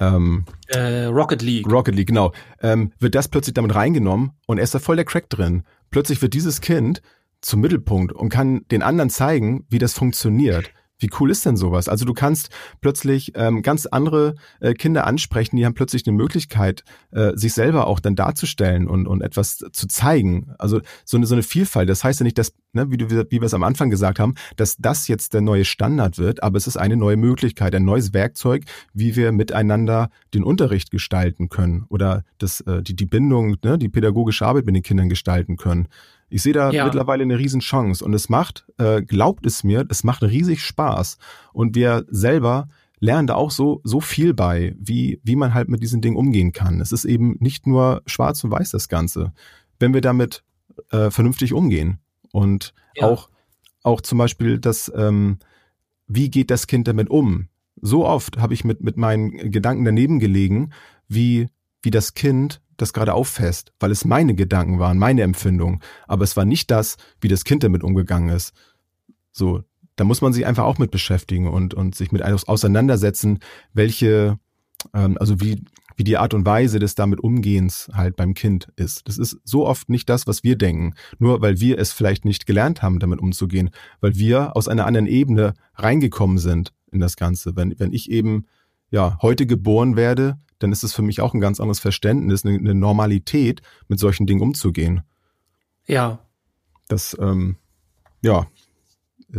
[0.00, 1.70] ähm, äh, Rocket League.
[1.70, 2.32] Rocket League, genau.
[2.60, 5.62] Ähm, wird das plötzlich damit reingenommen und er ist da voll der Crack drin.
[5.90, 7.02] Plötzlich wird dieses Kind
[7.40, 10.70] zum Mittelpunkt und kann den anderen zeigen, wie das funktioniert
[11.02, 11.88] Wie cool ist denn sowas?
[11.88, 16.84] Also du kannst plötzlich ähm, ganz andere äh, Kinder ansprechen, die haben plötzlich eine Möglichkeit,
[17.10, 20.54] äh, sich selber auch dann darzustellen und, und etwas zu zeigen.
[20.58, 21.88] Also so eine, so eine Vielfalt.
[21.88, 24.34] Das heißt ja nicht, dass, ne, wie, du, wie wir es am Anfang gesagt haben,
[24.56, 28.14] dass das jetzt der neue Standard wird, aber es ist eine neue Möglichkeit, ein neues
[28.14, 33.78] Werkzeug, wie wir miteinander den Unterricht gestalten können oder das, äh, die, die Bindung, ne,
[33.78, 35.88] die pädagogische Arbeit mit den Kindern gestalten können.
[36.32, 36.84] Ich sehe da ja.
[36.84, 41.18] mittlerweile eine Riesenchance und es macht, äh, glaubt es mir, es macht riesig Spaß
[41.52, 42.68] und wir selber
[43.00, 46.52] lernen da auch so, so viel bei, wie, wie man halt mit diesen Dingen umgehen
[46.52, 46.80] kann.
[46.80, 49.32] Es ist eben nicht nur schwarz und weiß das Ganze.
[49.78, 50.42] Wenn wir damit
[50.90, 51.98] äh, vernünftig umgehen
[52.30, 53.08] und ja.
[53.08, 53.28] auch,
[53.82, 55.38] auch zum Beispiel das, ähm,
[56.06, 57.48] wie geht das Kind damit um?
[57.80, 60.70] So oft habe ich mit, mit meinen Gedanken daneben gelegen,
[61.08, 61.48] wie,
[61.82, 65.80] wie das Kind das gerade auffasst, weil es meine Gedanken waren, meine Empfindung.
[66.06, 68.52] Aber es war nicht das, wie das Kind damit umgegangen ist.
[69.30, 69.62] So,
[69.96, 73.38] da muss man sich einfach auch mit beschäftigen und, und sich mit auseinandersetzen,
[73.72, 74.38] welche,
[74.94, 75.64] ähm, also wie,
[75.96, 79.06] wie die Art und Weise des damit Umgehens halt beim Kind ist.
[79.08, 82.46] Das ist so oft nicht das, was wir denken, nur weil wir es vielleicht nicht
[82.46, 87.56] gelernt haben, damit umzugehen, weil wir aus einer anderen Ebene reingekommen sind in das Ganze.
[87.56, 88.46] Wenn, wenn ich eben
[88.90, 92.58] ja heute geboren werde, dann ist es für mich auch ein ganz anderes Verständnis, eine,
[92.58, 95.02] eine Normalität, mit solchen Dingen umzugehen.
[95.86, 96.20] Ja.
[96.88, 97.56] Das, ähm,
[98.22, 98.46] ja.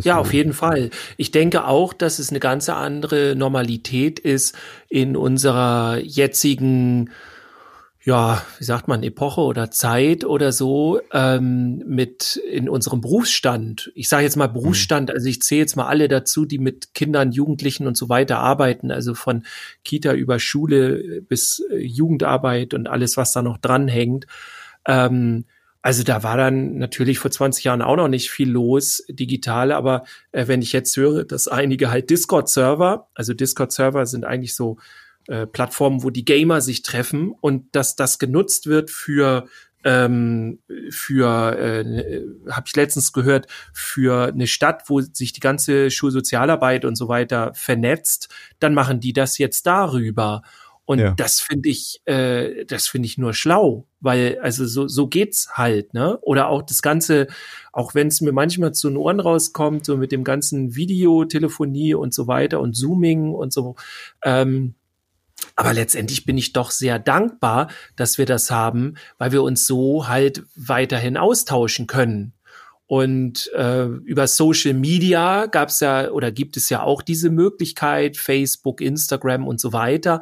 [0.02, 0.90] Ja, auf jeden Fall.
[1.18, 4.56] Ich denke auch, dass es eine ganz andere Normalität ist
[4.90, 7.12] in unserer jetzigen
[8.06, 13.94] ja, wie sagt man, Epoche oder Zeit oder so ähm, mit in unserem Berufsstand.
[13.96, 14.54] Ich sage jetzt mal mhm.
[14.54, 18.40] Berufsstand, also ich zähle jetzt mal alle dazu, die mit Kindern, Jugendlichen und so weiter
[18.40, 19.44] arbeiten, also von
[19.86, 24.28] Kita über Schule bis äh, Jugendarbeit und alles, was da noch dranhängt.
[24.86, 25.46] Ähm,
[25.82, 30.04] also da war dann natürlich vor 20 Jahren auch noch nicht viel los, digital, aber
[30.34, 34.78] äh, wenn ich jetzt höre, dass einige halt Discord-Server, also Discord-Server sind eigentlich so
[35.28, 39.46] äh, Plattformen, wo die Gamer sich treffen und dass das genutzt wird für
[39.84, 40.60] ähm,
[40.90, 46.96] für äh, habe ich letztens gehört für eine Stadt, wo sich die ganze Schulsozialarbeit und
[46.96, 50.42] so weiter vernetzt, dann machen die das jetzt darüber.
[50.86, 51.14] Und ja.
[51.16, 55.94] das finde ich, äh, das finde ich nur schlau, weil also so so geht's halt,
[55.94, 56.20] ne?
[56.22, 57.28] Oder auch das ganze,
[57.72, 62.14] auch wenn es mir manchmal zu den Ohren rauskommt, so mit dem ganzen Videotelefonie und
[62.14, 63.76] so weiter und Zooming und so.
[64.24, 64.76] Ähm,
[65.56, 70.08] aber letztendlich bin ich doch sehr dankbar, dass wir das haben, weil wir uns so
[70.08, 72.34] halt weiterhin austauschen können.
[72.86, 78.18] Und äh, über Social Media gab es ja oder gibt es ja auch diese Möglichkeit,
[78.18, 80.22] Facebook, Instagram und so weiter.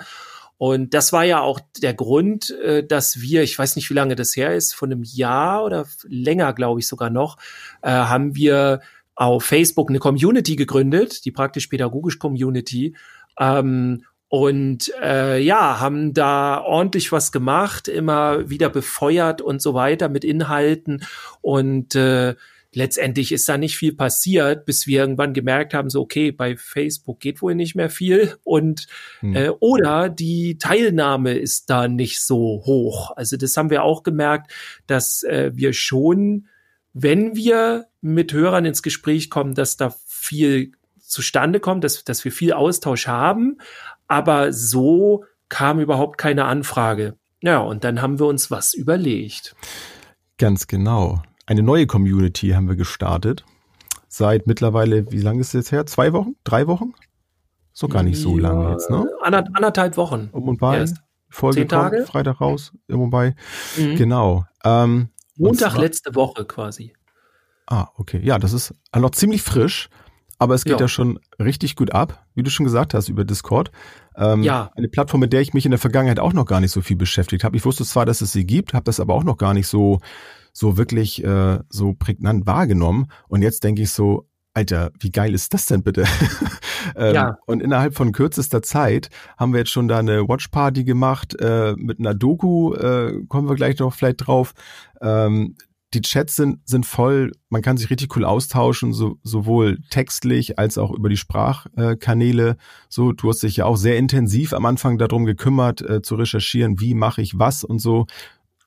[0.57, 4.15] Und das war ja auch der Grund, äh, dass wir, ich weiß nicht, wie lange
[4.15, 7.37] das her ist, von einem Jahr oder länger, glaube ich sogar noch,
[7.81, 8.81] äh, haben wir
[9.15, 12.95] auf Facebook eine Community gegründet, die praktisch-pädagogisch Community.
[13.39, 20.07] Ähm, und äh, ja, haben da ordentlich was gemacht, immer wieder befeuert und so weiter
[20.07, 21.03] mit Inhalten
[21.41, 22.35] und äh,
[22.71, 27.19] letztendlich ist da nicht viel passiert, bis wir irgendwann gemerkt haben, so okay, bei Facebook
[27.19, 28.87] geht wohl nicht mehr viel und
[29.19, 29.35] hm.
[29.35, 33.11] äh, oder die Teilnahme ist da nicht so hoch.
[33.17, 34.53] Also das haben wir auch gemerkt,
[34.87, 36.47] dass äh, wir schon,
[36.93, 40.71] wenn wir mit Hörern ins Gespräch kommen, dass da viel
[41.11, 43.57] zustande kommt, dass, dass wir viel Austausch haben,
[44.11, 47.15] aber so kam überhaupt keine Anfrage.
[47.41, 49.55] Ja, und dann haben wir uns was überlegt.
[50.37, 51.23] Ganz genau.
[51.45, 53.45] Eine neue Community haben wir gestartet.
[54.09, 55.85] Seit mittlerweile, wie lange ist es jetzt her?
[55.85, 56.35] Zwei Wochen?
[56.43, 56.93] Drei Wochen?
[57.71, 59.09] So gar nicht so ja, lange jetzt, ne?
[59.21, 60.27] Ander, anderthalb Wochen.
[60.33, 60.79] Um und bei.
[60.79, 60.97] Erst.
[61.29, 61.97] Folge Zehn Tage?
[61.97, 63.35] Kommt, Freitag raus, und bei.
[63.77, 63.95] Mhm.
[63.95, 64.45] Genau.
[64.65, 66.93] Ähm, Montag letzte Woche quasi.
[67.65, 68.19] Ah, okay.
[68.21, 69.89] Ja, das ist noch ziemlich frisch.
[70.41, 70.79] Aber es geht ja.
[70.79, 70.87] ja.
[70.87, 73.71] schon richtig gut ab, wie du schon gesagt hast, über Discord.
[74.15, 74.71] Ähm, ja.
[74.75, 76.97] Eine Plattform, mit der ich mich in der Vergangenheit auch noch gar nicht so viel
[76.97, 77.57] beschäftigt habe.
[77.57, 79.99] Ich wusste zwar, dass es sie gibt, habe das aber auch noch gar nicht so,
[80.53, 83.07] so wirklich äh, so prägnant wahrgenommen.
[83.27, 86.03] Und jetzt denke ich so, Alter, wie geil ist das denn bitte?
[86.95, 87.37] ähm, ja.
[87.45, 91.99] Und innerhalb von kürzester Zeit haben wir jetzt schon da eine Watchparty gemacht äh, mit
[91.99, 94.53] einer Doku, äh, kommen wir gleich noch vielleicht drauf.
[95.01, 95.55] Ähm,
[95.93, 100.77] die Chats sind, sind voll, man kann sich richtig cool austauschen, so, sowohl textlich als
[100.77, 102.55] auch über die Sprachkanäle.
[102.87, 106.79] So, du hast dich ja auch sehr intensiv am Anfang darum gekümmert, äh, zu recherchieren,
[106.79, 108.05] wie mache ich was und so.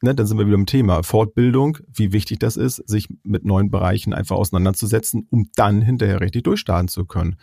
[0.03, 3.71] Ne, dann sind wir wieder im Thema Fortbildung, wie wichtig das ist, sich mit neuen
[3.71, 7.37] Bereichen einfach auseinanderzusetzen, um dann hinterher richtig durchstarten zu können.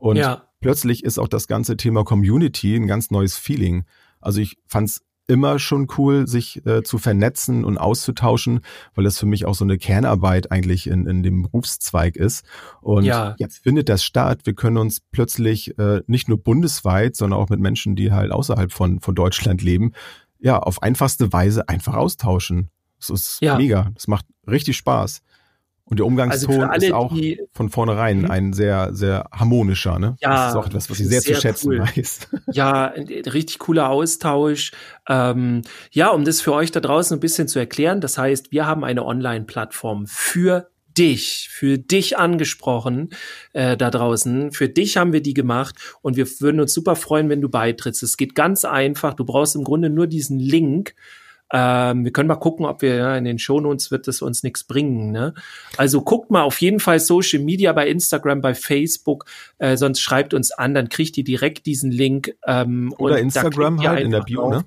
[0.00, 0.48] Und ja.
[0.60, 3.84] plötzlich ist auch das ganze Thema Community ein ganz neues Feeling.
[4.20, 8.60] Also ich fand's immer schon cool, sich äh, zu vernetzen und auszutauschen,
[8.94, 12.44] weil das für mich auch so eine Kernarbeit eigentlich in, in dem Berufszweig ist.
[12.80, 13.36] Und ja.
[13.38, 14.40] jetzt findet das statt.
[14.44, 18.72] Wir können uns plötzlich äh, nicht nur bundesweit, sondern auch mit Menschen, die halt außerhalb
[18.72, 19.92] von, von Deutschland leben,
[20.40, 22.70] ja, auf einfachste Weise einfach austauschen.
[22.98, 23.56] Das ist ja.
[23.56, 23.90] mega.
[23.94, 25.20] Das macht richtig Spaß.
[25.90, 28.30] Und der Umgangston also alle, ist auch die, von vornherein mhm.
[28.30, 29.98] ein sehr, sehr harmonischer.
[29.98, 30.16] Ne?
[30.20, 31.80] Ja, das ist auch etwas, was ich sehr, sehr zu schätzen cool.
[31.80, 32.28] weiß.
[32.52, 34.72] Ja, ein richtig cooler Austausch.
[35.08, 38.66] Ähm, ja, um das für euch da draußen ein bisschen zu erklären, das heißt, wir
[38.66, 43.10] haben eine Online-Plattform für dich, für dich angesprochen
[43.52, 44.52] äh, da draußen.
[44.52, 48.02] Für dich haben wir die gemacht und wir würden uns super freuen, wenn du beitrittst.
[48.02, 49.14] Es geht ganz einfach.
[49.14, 50.94] Du brauchst im Grunde nur diesen Link
[51.52, 54.64] ähm, wir können mal gucken, ob wir ja, in den Shownotes wird es uns nichts
[54.64, 55.12] bringen.
[55.12, 55.34] Ne?
[55.76, 59.24] Also guckt mal auf jeden Fall Social Media bei Instagram, bei Facebook,
[59.58, 62.34] äh, sonst schreibt uns an, dann kriegt ihr direkt diesen Link.
[62.46, 64.64] Ähm, Oder Instagram halt in der Bio, ne?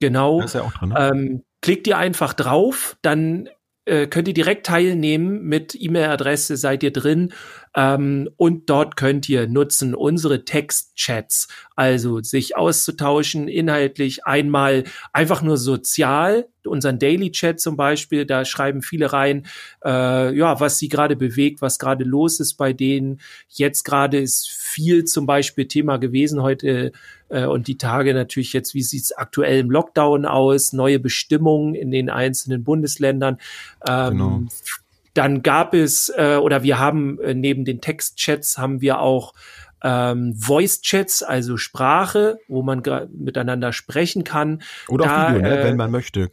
[0.00, 0.40] Genau.
[0.40, 1.10] Da ist ja auch drin, ne?
[1.12, 3.48] ähm, klickt ihr einfach drauf, dann
[3.84, 7.32] äh, könnt ihr direkt teilnehmen mit E-Mail-Adresse, seid ihr drin
[7.74, 15.56] ähm, und dort könnt ihr nutzen unsere Textchats, also sich auszutauschen inhaltlich einmal einfach nur
[15.56, 19.46] sozial, unseren Daily Chat zum Beispiel, da schreiben viele rein,
[19.84, 23.20] äh, ja, was sie gerade bewegt, was gerade los ist bei denen.
[23.48, 26.92] Jetzt gerade ist viel zum Beispiel Thema gewesen heute
[27.30, 31.90] äh, und die Tage natürlich jetzt, wie sieht's aktuell im Lockdown aus, neue Bestimmungen in
[31.90, 33.38] den einzelnen Bundesländern.
[33.86, 34.42] Ähm, genau.
[35.14, 39.34] Dann gab es, äh, oder wir haben äh, neben den Textchats haben wir auch
[39.82, 44.62] ähm, Voice-Chats, also Sprache, wo man miteinander sprechen kann.
[44.88, 46.30] Oder da, auch Video, ne, äh, wenn man möchte.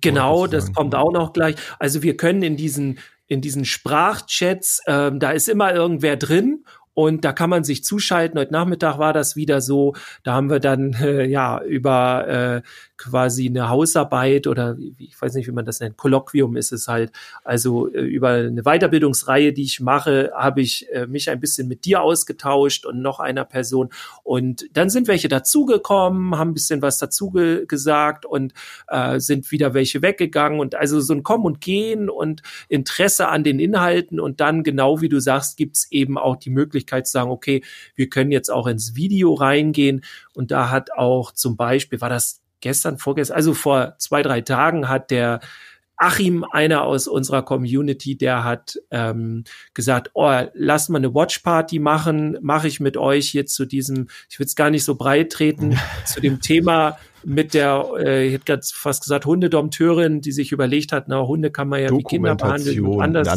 [0.00, 1.56] Genau, das kommt auch noch gleich.
[1.78, 2.98] Also wir können in diesen
[3.28, 6.64] in diesen Sprachchats, ähm, da ist immer irgendwer drin
[6.94, 8.38] und da kann man sich zuschalten.
[8.38, 9.94] Heute Nachmittag war das wieder so.
[10.24, 12.62] Da haben wir dann äh, ja über äh,
[12.98, 17.10] quasi eine Hausarbeit oder ich weiß nicht, wie man das nennt, Kolloquium ist es halt.
[17.44, 21.84] Also äh, über eine Weiterbildungsreihe, die ich mache, habe ich äh, mich ein bisschen mit
[21.84, 23.88] dir ausgetauscht und noch einer Person.
[24.22, 28.52] Und dann sind welche dazugekommen, haben ein bisschen was dazu ge gesagt und
[28.88, 30.60] äh, sind wieder welche weggegangen.
[30.60, 34.20] Und also so ein Kommen und Gehen und Interesse an den Inhalten.
[34.20, 37.62] Und dann, genau wie du sagst, gibt's eben auch die Möglichkeit zu sagen, okay,
[37.94, 40.04] wir können jetzt auch ins Video reingehen.
[40.34, 44.88] Und da hat auch zum Beispiel, war das gestern, vorgestern, also vor zwei, drei Tagen
[44.88, 45.40] hat der
[45.96, 52.38] Achim, einer aus unserer Community, der hat ähm, gesagt, oh, lasst mal eine Watchparty machen,
[52.40, 55.78] mache ich mit euch jetzt zu diesem, ich will es gar nicht so breit treten,
[56.04, 60.92] zu dem Thema mit der, äh, ich hätte gerade fast gesagt, Hundedompteurin, die sich überlegt
[60.92, 63.00] hat, na, Hunde kann man ja wie Kinder behandeln.
[63.00, 63.28] Anders,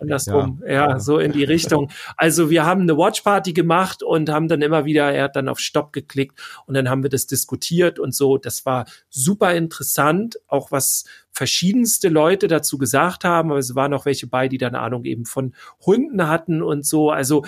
[0.00, 0.62] andersrum.
[0.66, 1.90] Ja, ja, so in die Richtung.
[2.16, 5.58] Also wir haben eine Watchparty gemacht und haben dann immer wieder, er hat dann auf
[5.58, 8.38] Stopp geklickt und dann haben wir das diskutiert und so.
[8.38, 14.04] Das war super interessant, auch was verschiedenste Leute dazu gesagt haben, aber es waren auch
[14.04, 17.10] welche bei, die dann Ahnung eben von Hunden hatten und so.
[17.10, 17.44] Also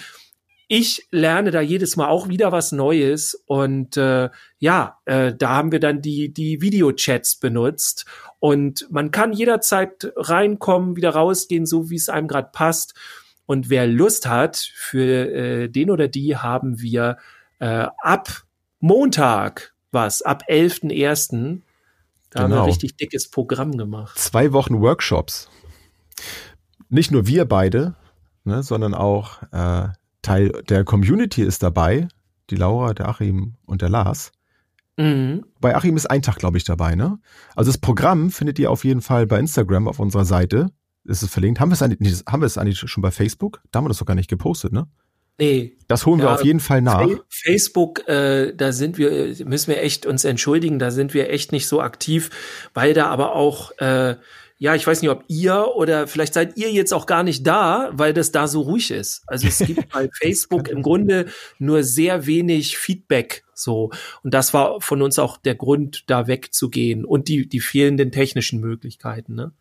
[0.69, 5.73] ich lerne da jedes Mal auch wieder was Neues und äh, ja, äh, da haben
[5.73, 8.07] wir dann die die Videochats benutzt
[8.39, 12.95] und man kann jederzeit reinkommen, wieder rausgehen, so wie es einem gerade passt.
[13.47, 17.19] Und wer Lust hat, für äh, den oder die haben wir
[17.59, 18.45] äh, ab
[18.81, 21.31] Montag was, ab 11.01.
[21.31, 21.43] Da genau.
[21.43, 21.61] haben
[22.35, 22.65] wir ein genau.
[22.65, 24.19] richtig dickes Programm gemacht.
[24.19, 25.49] Zwei Wochen Workshops.
[26.89, 27.95] Nicht nur wir beide,
[28.45, 29.89] ne, sondern auch äh,
[30.25, 32.09] Teil der Community ist dabei.
[32.51, 34.33] Die Laura, der Achim und der Lars.
[34.97, 35.45] Mhm.
[35.61, 37.19] Bei Achim ist ein Tag, glaube ich, dabei, ne?
[37.57, 40.71] Also das Programm findet ihr auf jeden Fall bei Instagram auf unserer Seite.
[41.05, 41.61] Ist es verlinkt.
[41.61, 43.61] Haben wir es eigentlich, haben wir es eigentlich schon bei Facebook?
[43.71, 44.87] Da haben wir das doch gar nicht gepostet, ne?
[45.39, 45.77] Nee.
[45.89, 47.09] Das holen wir auf jeden Fall nach.
[47.29, 51.67] Facebook, äh, da sind wir, müssen wir echt uns entschuldigen, da sind wir echt nicht
[51.67, 52.31] so aktiv,
[52.73, 54.17] weil da aber auch äh,
[54.65, 57.91] ja, ich weiß nicht, ob ihr oder vielleicht seid ihr jetzt auch gar nicht da,
[57.93, 59.23] weil das da so ruhig ist.
[59.27, 61.27] Also es gibt bei Facebook im Grunde
[61.59, 63.91] nur sehr wenig Feedback so.
[64.23, 68.59] Und das war von uns auch der Grund, da wegzugehen und die, die fehlenden technischen
[68.59, 69.35] Möglichkeiten.
[69.35, 69.53] Ne?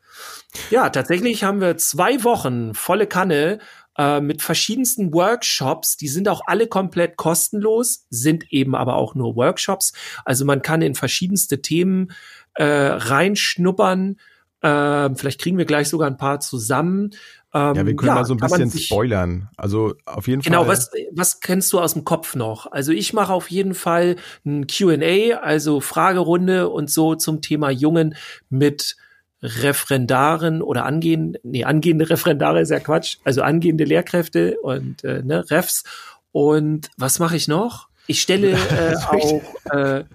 [0.70, 3.60] Ja, tatsächlich haben wir zwei Wochen volle Kanne
[3.98, 5.98] äh, mit verschiedensten Workshops.
[5.98, 9.92] Die sind auch alle komplett kostenlos, sind eben aber auch nur Workshops.
[10.24, 12.14] Also man kann in verschiedenste Themen
[12.54, 14.16] äh, reinschnuppern
[14.64, 17.12] ähm, vielleicht kriegen wir gleich sogar ein paar zusammen.
[17.54, 19.50] Ähm, ja, wir können ja, mal so ein bisschen spoilern.
[19.58, 20.76] Also auf jeden genau, Fall.
[20.76, 22.72] Genau, was, was kennst du aus dem Kopf noch?
[22.72, 28.16] Also ich mache auf jeden Fall ein QA, also Fragerunde und so zum Thema Jungen
[28.50, 28.96] mit
[29.44, 35.50] Referendaren oder angehende, nee, angehende Referendare ist ja Quatsch, also angehende Lehrkräfte und äh, ne,
[35.52, 35.84] Refs.
[36.32, 37.90] Und was mache ich noch?
[38.08, 40.06] Ich stelle äh, auch äh,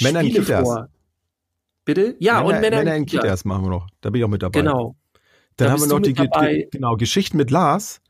[0.00, 0.62] Männern Kitas.
[0.62, 0.88] vor.
[1.94, 2.16] Bitte?
[2.18, 3.86] Ja, Männer, und Männer, Männer in Kitas machen wir noch.
[4.00, 4.60] Da bin ich auch mit dabei.
[4.60, 4.96] Genau.
[5.56, 6.14] Dann Da haben wir noch die.
[6.14, 8.00] Ge- genau, Geschichten mit Lars.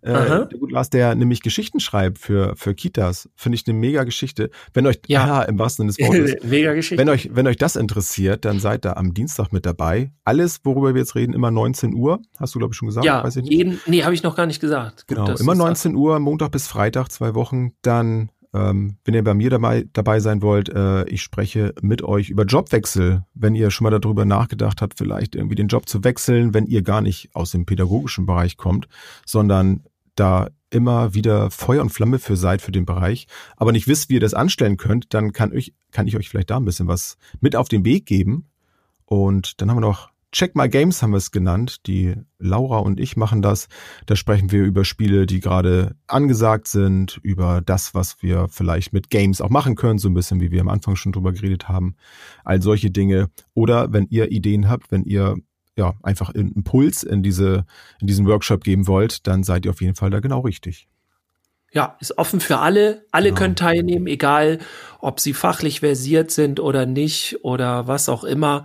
[0.00, 3.28] Äh, der gute Lars, der nämlich Geschichten schreibt für, für Kitas.
[3.34, 4.50] Finde ich eine mega Geschichte.
[4.72, 5.26] Wenn euch, Ja.
[5.26, 6.44] ja, im wahrsten Sinne des Wortes.
[6.48, 7.00] Mega Geschichte.
[7.00, 10.12] Wenn euch, wenn euch das interessiert, dann seid da am Dienstag mit dabei.
[10.24, 12.20] Alles, worüber wir jetzt reden, immer 19 Uhr.
[12.38, 13.04] Hast du, glaube ich, schon gesagt?
[13.06, 15.08] ja, jeden, nee, habe ich noch gar nicht gesagt.
[15.08, 17.72] Gut, Genau, immer du's 19 Uhr, Montag bis Freitag, zwei Wochen.
[17.82, 22.28] Dann, ähm, wenn ihr bei mir dabei, dabei sein wollt, äh, ich spreche mit euch
[22.28, 23.24] über Jobwechsel.
[23.34, 26.82] Wenn ihr schon mal darüber nachgedacht habt, vielleicht irgendwie den Job zu wechseln, wenn ihr
[26.82, 28.88] gar nicht aus dem pädagogischen Bereich kommt,
[29.24, 29.84] sondern
[30.16, 34.14] da immer wieder Feuer und Flamme für seid für den Bereich, aber nicht wisst, wie
[34.14, 37.16] ihr das anstellen könnt, dann kann ich, kann ich euch vielleicht da ein bisschen was
[37.40, 38.46] mit auf den Weg geben.
[39.04, 41.86] Und dann haben wir noch Check My Games haben wir es genannt.
[41.86, 43.68] Die Laura und ich machen das.
[44.04, 49.08] Da sprechen wir über Spiele, die gerade angesagt sind, über das, was wir vielleicht mit
[49.08, 51.96] Games auch machen können, so ein bisschen wie wir am Anfang schon drüber geredet haben.
[52.44, 53.30] All solche Dinge.
[53.54, 55.36] Oder wenn ihr Ideen habt, wenn ihr
[55.76, 57.64] ja einfach einen Impuls in diese
[58.00, 60.88] in diesen Workshop geben wollt, dann seid ihr auf jeden Fall da genau richtig.
[61.70, 63.04] Ja, ist offen für alle.
[63.12, 63.38] Alle Genau.
[63.40, 64.58] können teilnehmen, egal
[65.00, 68.64] ob sie fachlich versiert sind oder nicht oder was auch immer.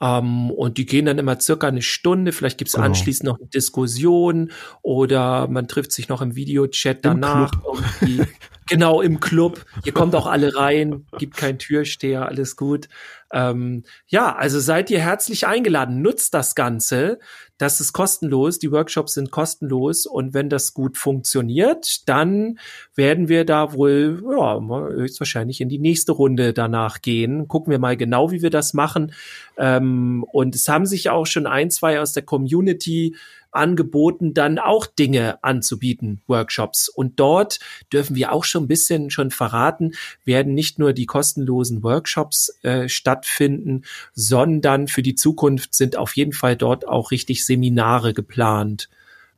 [0.00, 2.32] Ähm, und die gehen dann immer circa eine Stunde.
[2.32, 2.86] Vielleicht gibt's Genau.
[2.86, 4.50] anschließend noch eine Diskussion
[4.82, 7.52] oder man trifft sich noch im Videochat Im danach.
[8.00, 8.24] irgendwie.
[8.68, 9.64] genau, im Club.
[9.84, 12.88] Ihr kommt auch alle rein, gibt keinen Türsteher, alles gut.
[13.32, 16.02] Ähm, ja, also seid ihr herzlich eingeladen.
[16.02, 17.18] Nutzt das Ganze.
[17.58, 18.58] Das ist kostenlos.
[18.58, 20.06] Die Workshops sind kostenlos.
[20.06, 22.58] Und wenn das gut funktioniert, dann
[22.94, 27.46] werden wir da wohl, ja, höchstwahrscheinlich in die nächste Runde danach gehen.
[27.46, 29.12] Gucken wir mal genau, wie wir das machen.
[29.56, 33.14] Ähm, und es haben sich auch schon ein, zwei aus der Community
[33.54, 36.88] angeboten, dann auch Dinge anzubieten, Workshops.
[36.88, 37.60] Und dort
[37.92, 39.92] dürfen wir auch schon ein bisschen schon verraten,
[40.24, 43.82] werden nicht nur die kostenlosen Workshops äh, stattfinden,
[44.12, 48.88] sondern für die Zukunft sind auf jeden Fall dort auch richtig Seminare geplant.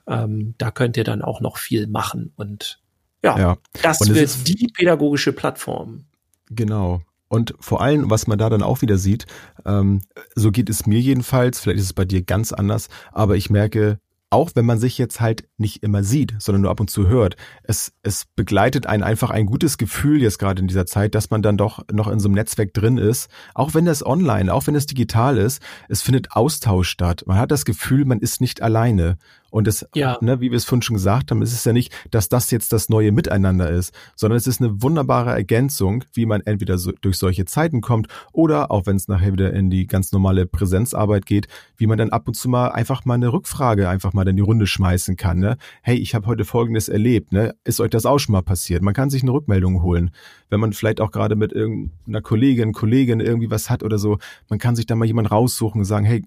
[0.06, 2.32] Ähm, da könnt ihr dann auch noch viel machen.
[2.36, 2.80] Und
[3.22, 3.56] ja, Ja.
[3.82, 6.04] das Und wird die pädagogische Plattform.
[6.50, 7.02] Genau.
[7.28, 9.26] Und vor allem, was man da dann auch wieder sieht,
[9.64, 10.02] ähm,
[10.36, 13.98] so geht es mir jedenfalls, vielleicht ist es bei dir ganz anders, aber ich merke,
[14.36, 17.36] auch wenn man sich jetzt halt nicht immer sieht, sondern nur ab und zu hört,
[17.62, 21.40] es, es begleitet einen einfach ein gutes Gefühl jetzt gerade in dieser Zeit, dass man
[21.40, 24.74] dann doch noch in so einem Netzwerk drin ist, auch wenn das online, auch wenn
[24.74, 27.24] es digital ist, es findet Austausch statt.
[27.26, 29.16] Man hat das Gefühl, man ist nicht alleine.
[29.56, 30.18] Und es, Ja.
[30.20, 32.74] ne, wie wir es vorhin schon gesagt haben, es ist ja nicht, dass das jetzt
[32.74, 37.16] das neue Miteinander ist, sondern es ist eine wunderbare Ergänzung, wie man entweder so durch
[37.16, 41.48] solche Zeiten kommt oder auch wenn es nachher wieder in die ganz normale Präsenzarbeit geht,
[41.78, 44.42] wie man dann ab und zu mal einfach mal eine Rückfrage einfach mal in die
[44.42, 45.38] Runde schmeißen kann.
[45.38, 45.56] Ne?
[45.80, 47.32] Hey, ich habe heute Folgendes erlebt.
[47.32, 47.54] Ne?
[47.64, 48.82] Ist euch das auch schon mal passiert?
[48.82, 50.10] Man kann sich eine Rückmeldung holen,
[50.50, 54.18] wenn man vielleicht auch gerade mit irgendeiner Kollegin, Kollegin irgendwie was hat oder so.
[54.50, 56.24] Man kann sich da mal jemand raussuchen und sagen, hey,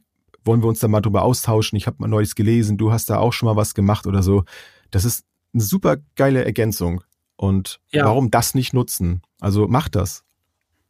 [0.49, 1.77] wollen wir uns da mal drüber austauschen?
[1.77, 4.45] Ich habe mal neues gelesen, du hast da auch schon mal was gemacht oder so.
[4.89, 5.23] Das ist
[5.53, 7.03] eine super geile Ergänzung.
[7.35, 8.05] Und Ja.
[8.05, 9.21] warum das nicht nutzen?
[9.39, 10.23] Also macht das.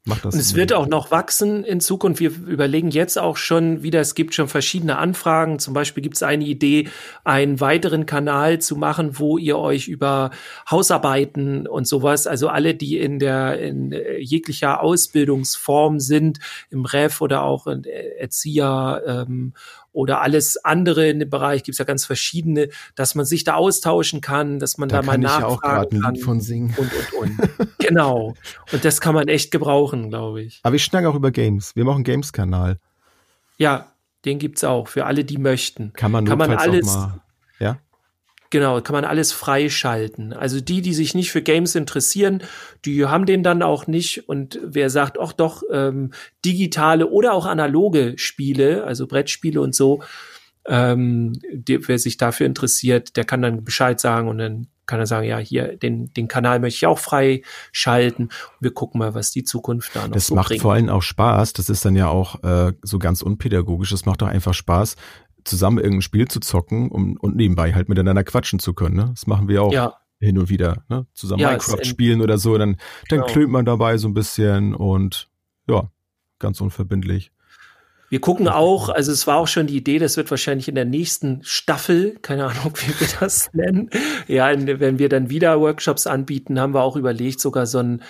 [0.06, 0.34] Macht das.
[0.34, 2.22] Und es wird auch noch wachsen in Zukunft.
[2.22, 5.60] Wir überlegen jetzt auch schon wieder, es gibt schon verschiedene Anfragen.
[5.60, 6.88] Zum Beispiel gibt es eine Idee,
[7.26, 10.32] einen weiteren Kanal zu machen, wo ihr euch über
[10.72, 16.40] Hausarbeiten und sowas, also alle, die in der in äh, jeglicher Ausbildungsform sind,
[16.70, 19.54] im Ref oder auch in äh, Erzieher ähm,
[20.00, 23.56] oder alles andere in dem Bereich, gibt es ja ganz verschiedene, dass man sich da
[23.56, 26.14] austauschen kann, dass man da, da mal ich ja nachfragen gerade ein kann.
[26.16, 26.76] Lied von singen.
[26.78, 27.78] und, und, und.
[27.80, 28.34] genau.
[28.72, 30.60] Und das kann man echt gebrauchen, glaube ich.
[30.64, 31.76] Aber wir schnacken auch über Games.
[31.76, 32.80] Wir machen einen Games-Kanal.
[33.58, 33.92] Ja,
[34.26, 35.94] den gibt's auch für alle, die möchten.
[35.94, 37.22] Kann man Kann man alles- auch mal.
[37.60, 37.78] Ja?
[38.52, 40.34] Genau, kann man alles freischalten.
[40.34, 42.42] Also die, die sich nicht für Games interessieren,
[42.84, 44.28] die haben den dann auch nicht.
[44.28, 46.12] Und wer sagt, ach doch, ähm,
[46.44, 50.02] digitale oder auch analoge Spiele, also Brettspiele und so,
[50.66, 55.06] ähm, die, wer sich dafür interessiert, der kann dann Bescheid sagen und dann kann er
[55.06, 58.30] sagen, ja, hier, den, den Kanal möchte ich auch freischalten.
[58.60, 60.64] Wir gucken mal, was die Zukunft da noch Das so macht bringt.
[60.64, 61.54] vor allem auch Spaß.
[61.54, 63.92] Das ist dann ja auch äh, so ganz unpädagogisch.
[63.92, 64.96] Es macht doch einfach Spaß,
[65.50, 68.96] zusammen irgendein Spiel zu zocken um, und nebenbei halt miteinander quatschen zu können.
[68.96, 69.08] Ne?
[69.14, 70.84] Das machen wir auch Ja, hin und wieder.
[70.90, 71.06] Ne?
[71.14, 72.58] Zusammen Ja, Minecraft spielen oder so.
[72.58, 72.78] Dann,
[73.10, 73.26] dann Genau.
[73.32, 75.30] klönt man dabei so ein bisschen und
[75.68, 75.90] ja,
[76.40, 77.32] ganz unverbindlich.
[78.10, 80.86] Wir gucken auch, also es war auch schon die Idee, das wird wahrscheinlich in der
[80.86, 83.92] nächsten Staffel, keine Ahnung, wie wir das nennen.
[84.28, 88.02] Ja, wenn wir dann wieder Workshops anbieten, haben wir auch überlegt, sogar so ein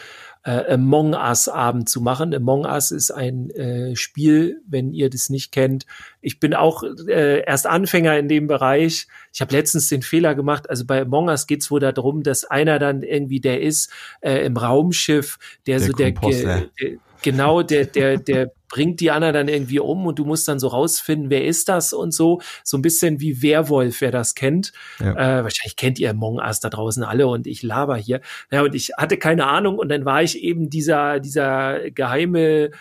[0.43, 2.33] äh, Among Us Abend zu machen.
[2.33, 5.85] Among Us ist ein äh, Spiel, wenn ihr das nicht kennt.
[6.21, 9.07] Ich bin auch äh, erst Anfänger in dem Bereich.
[9.33, 10.69] Ich habe letztens den Fehler gemacht.
[10.69, 14.55] Also bei Among Us geht's wohl darum, dass einer dann irgendwie der ist äh, im
[14.57, 15.37] Raumschiff,
[15.67, 19.79] der, Der so der, ge- der genau der der der bringt die Anna dann irgendwie
[19.79, 22.39] um und du musst dann so rausfinden, wer ist das und so.
[22.63, 24.71] So ein bisschen wie Werwolf, wer das kennt.
[24.99, 25.13] Ja.
[25.13, 28.21] Äh, wahrscheinlich kennt ihr Among Us da draußen alle und ich laber hier.
[28.51, 32.71] Ja, und ich hatte keine Ahnung und dann war ich eben dieser, dieser geheime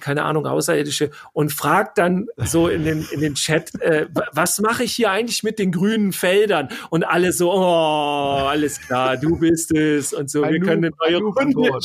[0.00, 4.84] keine Ahnung, Außerirdische und fragt dann so in den, in den Chat, äh, was mache
[4.84, 6.68] ich hier eigentlich mit den grünen Feldern?
[6.90, 11.22] Und alle so, oh, alles klar, du bist es und so, wir können eine neue
[11.22, 11.80] Runde.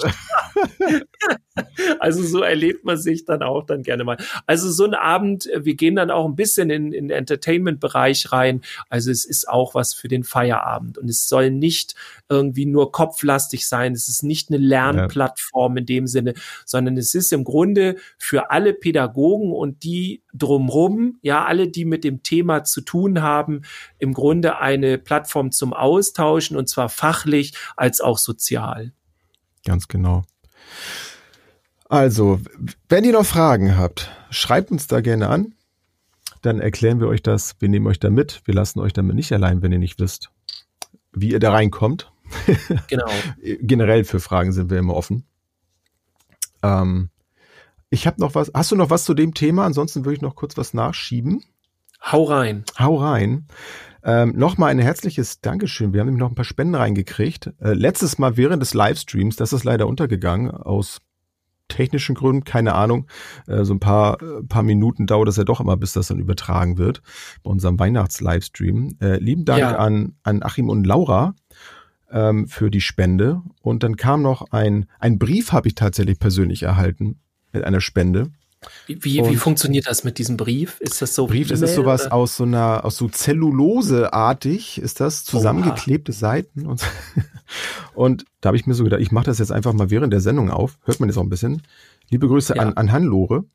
[1.99, 4.17] also so erlebt man sich dann auch dann gerne mal.
[4.45, 8.61] Also so ein Abend, äh, wir gehen dann auch ein bisschen in, in Entertainment-Bereich rein.
[8.89, 11.95] Also es ist auch was für den Feierabend und es soll nicht
[12.29, 13.93] irgendwie nur kopflastig sein.
[13.93, 15.79] Es ist nicht eine Lernplattform ja.
[15.79, 16.33] in dem Sinne,
[16.65, 22.03] sondern es ist im Grunde für alle Pädagogen und die drumrum, ja, alle, die mit
[22.03, 23.61] dem Thema zu tun haben,
[23.99, 28.93] im Grunde eine Plattform zum Austauschen und zwar fachlich als auch sozial.
[29.65, 30.23] Ganz genau.
[31.89, 32.39] Also,
[32.89, 35.53] wenn ihr noch Fragen habt, schreibt uns da gerne an.
[36.41, 37.55] Dann erklären wir euch das.
[37.59, 38.41] Wir nehmen euch da mit.
[38.45, 40.29] Wir lassen euch damit nicht allein, wenn ihr nicht wisst,
[41.13, 42.11] wie ihr da reinkommt.
[42.87, 43.07] Genau.
[43.61, 45.25] Generell für Fragen sind wir immer offen.
[46.63, 47.09] Ähm,
[47.89, 48.51] ich habe noch was.
[48.53, 49.65] Hast du noch was zu dem Thema?
[49.65, 51.43] Ansonsten würde ich noch kurz was nachschieben.
[52.01, 52.63] Hau rein.
[52.77, 53.47] Hau rein.
[54.03, 55.93] Ähm, Nochmal ein herzliches Dankeschön.
[55.93, 57.53] Wir haben nämlich noch ein paar Spenden reingekriegt.
[57.59, 60.99] Äh, letztes Mal während des Livestreams, das ist leider untergegangen aus
[61.67, 63.07] technischen Gründen, keine Ahnung.
[63.47, 66.19] Äh, so ein paar, äh, paar Minuten dauert es ja doch immer, bis das dann
[66.19, 67.01] übertragen wird
[67.43, 68.97] bei unserem Weihnachts-Livestream.
[69.01, 69.75] Äh, lieben Dank ja.
[69.77, 71.35] an, an Achim und Laura
[72.11, 73.41] ähm, für die Spende.
[73.61, 77.19] Und dann kam noch ein, ein Brief, habe ich tatsächlich persönlich erhalten
[77.51, 78.31] mit einer Spende.
[78.87, 80.79] Wie, wie, wie, funktioniert das mit diesem Brief?
[80.79, 81.27] Ist das so?
[81.27, 82.13] Brief, das ist sowas oder?
[82.13, 86.17] aus so einer, aus so Zellulose-artig, ist das, zusammengeklebte Oha.
[86.17, 86.81] Seiten und,
[87.93, 90.21] und da habe ich mir so gedacht, ich mache das jetzt einfach mal während der
[90.21, 90.79] Sendung auf.
[90.83, 91.61] Hört man jetzt auch ein bisschen.
[92.09, 92.63] Liebe Grüße ja.
[92.63, 93.45] an, an Hannelore.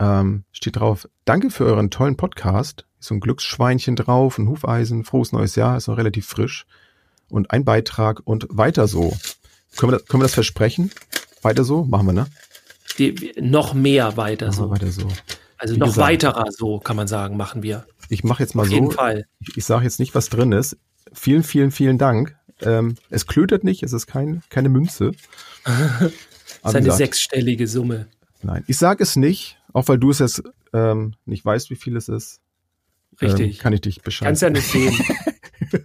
[0.00, 2.86] Ähm, steht drauf, danke für euren tollen Podcast.
[3.00, 6.66] so ein Glücksschweinchen drauf, ein Hufeisen, frohes neues Jahr, ist noch relativ frisch.
[7.28, 9.16] Und ein Beitrag und weiter so.
[9.76, 10.90] Können wir das, können wir das versprechen?
[11.42, 11.84] Weiter so?
[11.84, 12.26] Machen wir, ne?
[12.98, 14.70] die, noch mehr weiter so.
[14.70, 15.08] Weiter so.
[15.56, 17.86] Also Wie noch gesagt, weiterer so, kann man sagen, machen wir.
[18.08, 18.74] Ich mache jetzt mal Auf so.
[18.74, 19.26] Auf jeden Fall.
[19.40, 20.76] Ich, ich sage jetzt nicht, was drin ist.
[21.12, 22.36] Vielen, vielen, vielen Dank.
[22.60, 25.12] Ähm, es klötert nicht, es ist kein, keine Münze.
[25.64, 26.12] das
[26.64, 28.06] ist eine sechsstellige Summe.
[28.42, 31.96] Nein, ich sage es nicht, auch weil du es jetzt ähm, nicht weißt, wie viel
[31.96, 32.40] es ist.
[33.20, 33.56] Richtig.
[33.56, 34.28] Ähm, kann ich dich bescheiden.
[34.28, 34.94] Kannst ja nicht sehen.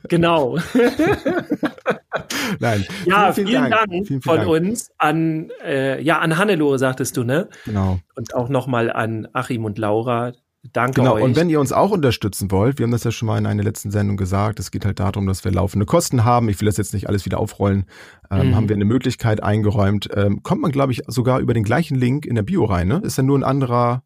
[0.10, 0.58] Genau.
[2.60, 2.86] Nein.
[3.06, 4.50] Ja, vielen, vielen, Dank, Dank vielen, von Dank.
[4.50, 7.50] uns an, äh, ja, an Hannelore, sagtest du, ne?
[7.66, 8.00] Genau.
[8.16, 10.34] Und auch nochmal an Achim und Laura.
[10.72, 11.24] Danke genau, euch.
[11.24, 13.64] und wenn ihr uns auch unterstützen wollt, wir haben das ja schon mal in einer
[13.64, 16.48] letzten Sendung gesagt, es geht halt darum, dass wir laufende Kosten haben.
[16.48, 17.86] Ich will das jetzt nicht alles wieder aufrollen.
[18.32, 18.56] Ähm, mhm.
[18.56, 20.08] Haben wir eine Möglichkeit eingeräumt.
[20.16, 23.02] Ähm, kommt man, glaube ich, sogar über den gleichen Link in der Bio rein, ne?
[23.04, 24.04] Ist ja nur ein anderer,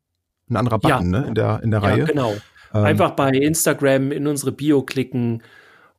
[0.49, 1.21] ein anderer Button, ja.
[1.21, 1.27] ne?
[1.27, 2.05] In der, in der ja, Reihe.
[2.05, 2.33] genau.
[2.73, 5.41] Ähm, Einfach bei Instagram in unsere Bio klicken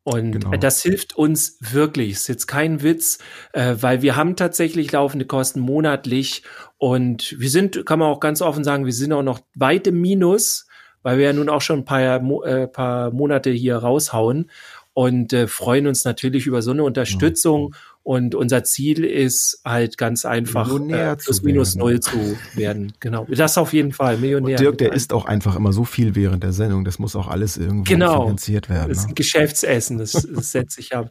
[0.09, 0.57] und genau.
[0.57, 2.13] das hilft uns wirklich.
[2.13, 3.19] Ist jetzt kein Witz,
[3.53, 6.45] äh, weil wir haben tatsächlich laufende Kosten monatlich
[6.79, 10.01] und wir sind, kann man auch ganz offen sagen, wir sind auch noch weit im
[10.01, 10.67] Minus,
[11.03, 14.51] weil wir ja nun auch schon ein paar, äh, paar Monate hier raushauen
[14.95, 17.75] und äh, freuen uns natürlich über so eine Unterstützung.
[17.75, 17.79] Ja.
[18.03, 22.95] Und unser Ziel ist halt ganz einfach, Millionär äh, plus minus null zu werden.
[23.01, 23.27] Genau.
[23.29, 24.57] Das auf jeden Fall, Millionär.
[24.57, 26.85] Und Dirk, der isst auch einfach immer so viel während der Sendung.
[26.85, 28.23] Das muss auch alles irgendwie genau.
[28.23, 28.89] finanziert werden.
[28.89, 29.15] Das ist ein ne?
[29.15, 31.11] Geschäftsessen, das, das setze ich ab.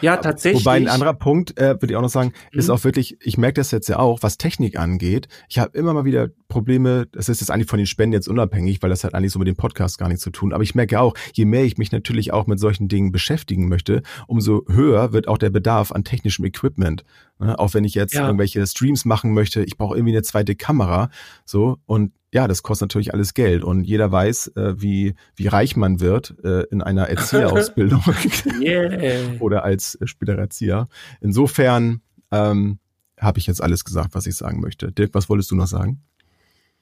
[0.00, 0.64] Ja, tatsächlich.
[0.64, 2.58] Wobei ein anderer Punkt, äh, würde ich auch noch sagen, mhm.
[2.58, 5.28] ist auch wirklich, ich merke das jetzt ja auch, was Technik angeht.
[5.48, 8.82] Ich habe immer mal wieder Probleme, das ist jetzt eigentlich von den Spenden jetzt unabhängig,
[8.82, 10.52] weil das hat eigentlich so mit dem Podcast gar nichts zu tun.
[10.52, 14.02] Aber ich merke auch, je mehr ich mich natürlich auch mit solchen Dingen beschäftigen möchte,
[14.26, 17.04] umso höher wird auch der Bedarf an technischem Equipment.
[17.38, 17.58] Ne?
[17.58, 18.26] Auch wenn ich jetzt ja.
[18.26, 21.10] irgendwelche Streams machen möchte, ich brauche irgendwie eine zweite Kamera.
[21.44, 25.76] So, und ja, das kostet natürlich alles Geld und jeder weiß, äh, wie, wie reich
[25.76, 28.02] man wird äh, in einer Erzieherausbildung
[28.60, 29.20] yeah.
[29.40, 30.88] oder als späterer Erzieher.
[31.20, 32.78] Insofern ähm,
[33.18, 34.92] habe ich jetzt alles gesagt, was ich sagen möchte.
[34.92, 36.02] Dirk, was wolltest du noch sagen?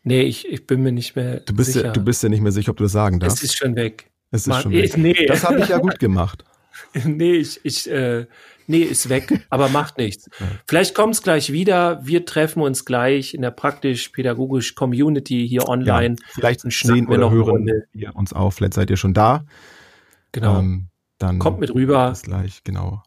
[0.02, 1.86] Nee, ich, ich bin mir nicht mehr du bist sicher.
[1.86, 3.38] Ja, du bist ja nicht mehr sicher, ob du das sagen darfst.
[3.38, 4.10] Es ist schon weg.
[4.30, 4.96] Es ist Mann, schon weg.
[4.96, 5.26] Nee.
[5.26, 6.44] Das habe ich ja gut gemacht.
[7.04, 8.26] nee, ich, ich äh,
[8.66, 10.28] nee, ist weg, aber macht nichts.
[10.66, 12.04] Vielleicht kommt es gleich wieder.
[12.04, 16.16] Wir treffen uns gleich in der praktisch-pädagogisch Community hier online.
[16.18, 18.50] Ja, vielleicht sehen wir noch hören wir uns auch.
[18.52, 19.44] Vielleicht seid ihr schon da.
[20.32, 20.58] Genau.
[20.58, 20.88] Ähm,
[21.18, 22.10] dann kommt mit rüber.
[22.10, 23.02] Bis gleich, genau.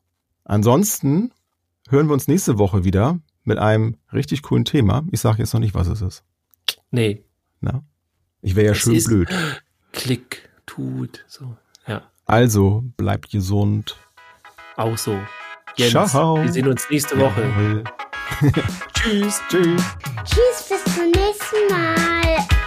[0.45, 1.31] Ansonsten
[1.89, 5.03] hören wir uns nächste Woche wieder mit einem richtig coolen Thema.
[5.11, 6.23] Ich sage jetzt noch nicht, was es ist.
[6.91, 7.23] Nee.
[7.61, 7.83] Na?
[8.41, 9.29] Ich wäre ja es schön blöd.
[9.91, 11.55] Klick, tut, so.
[11.87, 12.03] Ja.
[12.25, 13.97] Also, bleibt gesund.
[14.75, 15.19] Auch so.
[15.79, 16.11] Jens.
[16.11, 16.41] Ciao.
[16.41, 17.41] Wir sehen uns nächste Woche.
[17.41, 17.83] Jawohl.
[18.93, 19.41] tschüss.
[19.49, 19.81] Tschüss.
[20.25, 22.58] Tschüss, bis zum nächsten Mal.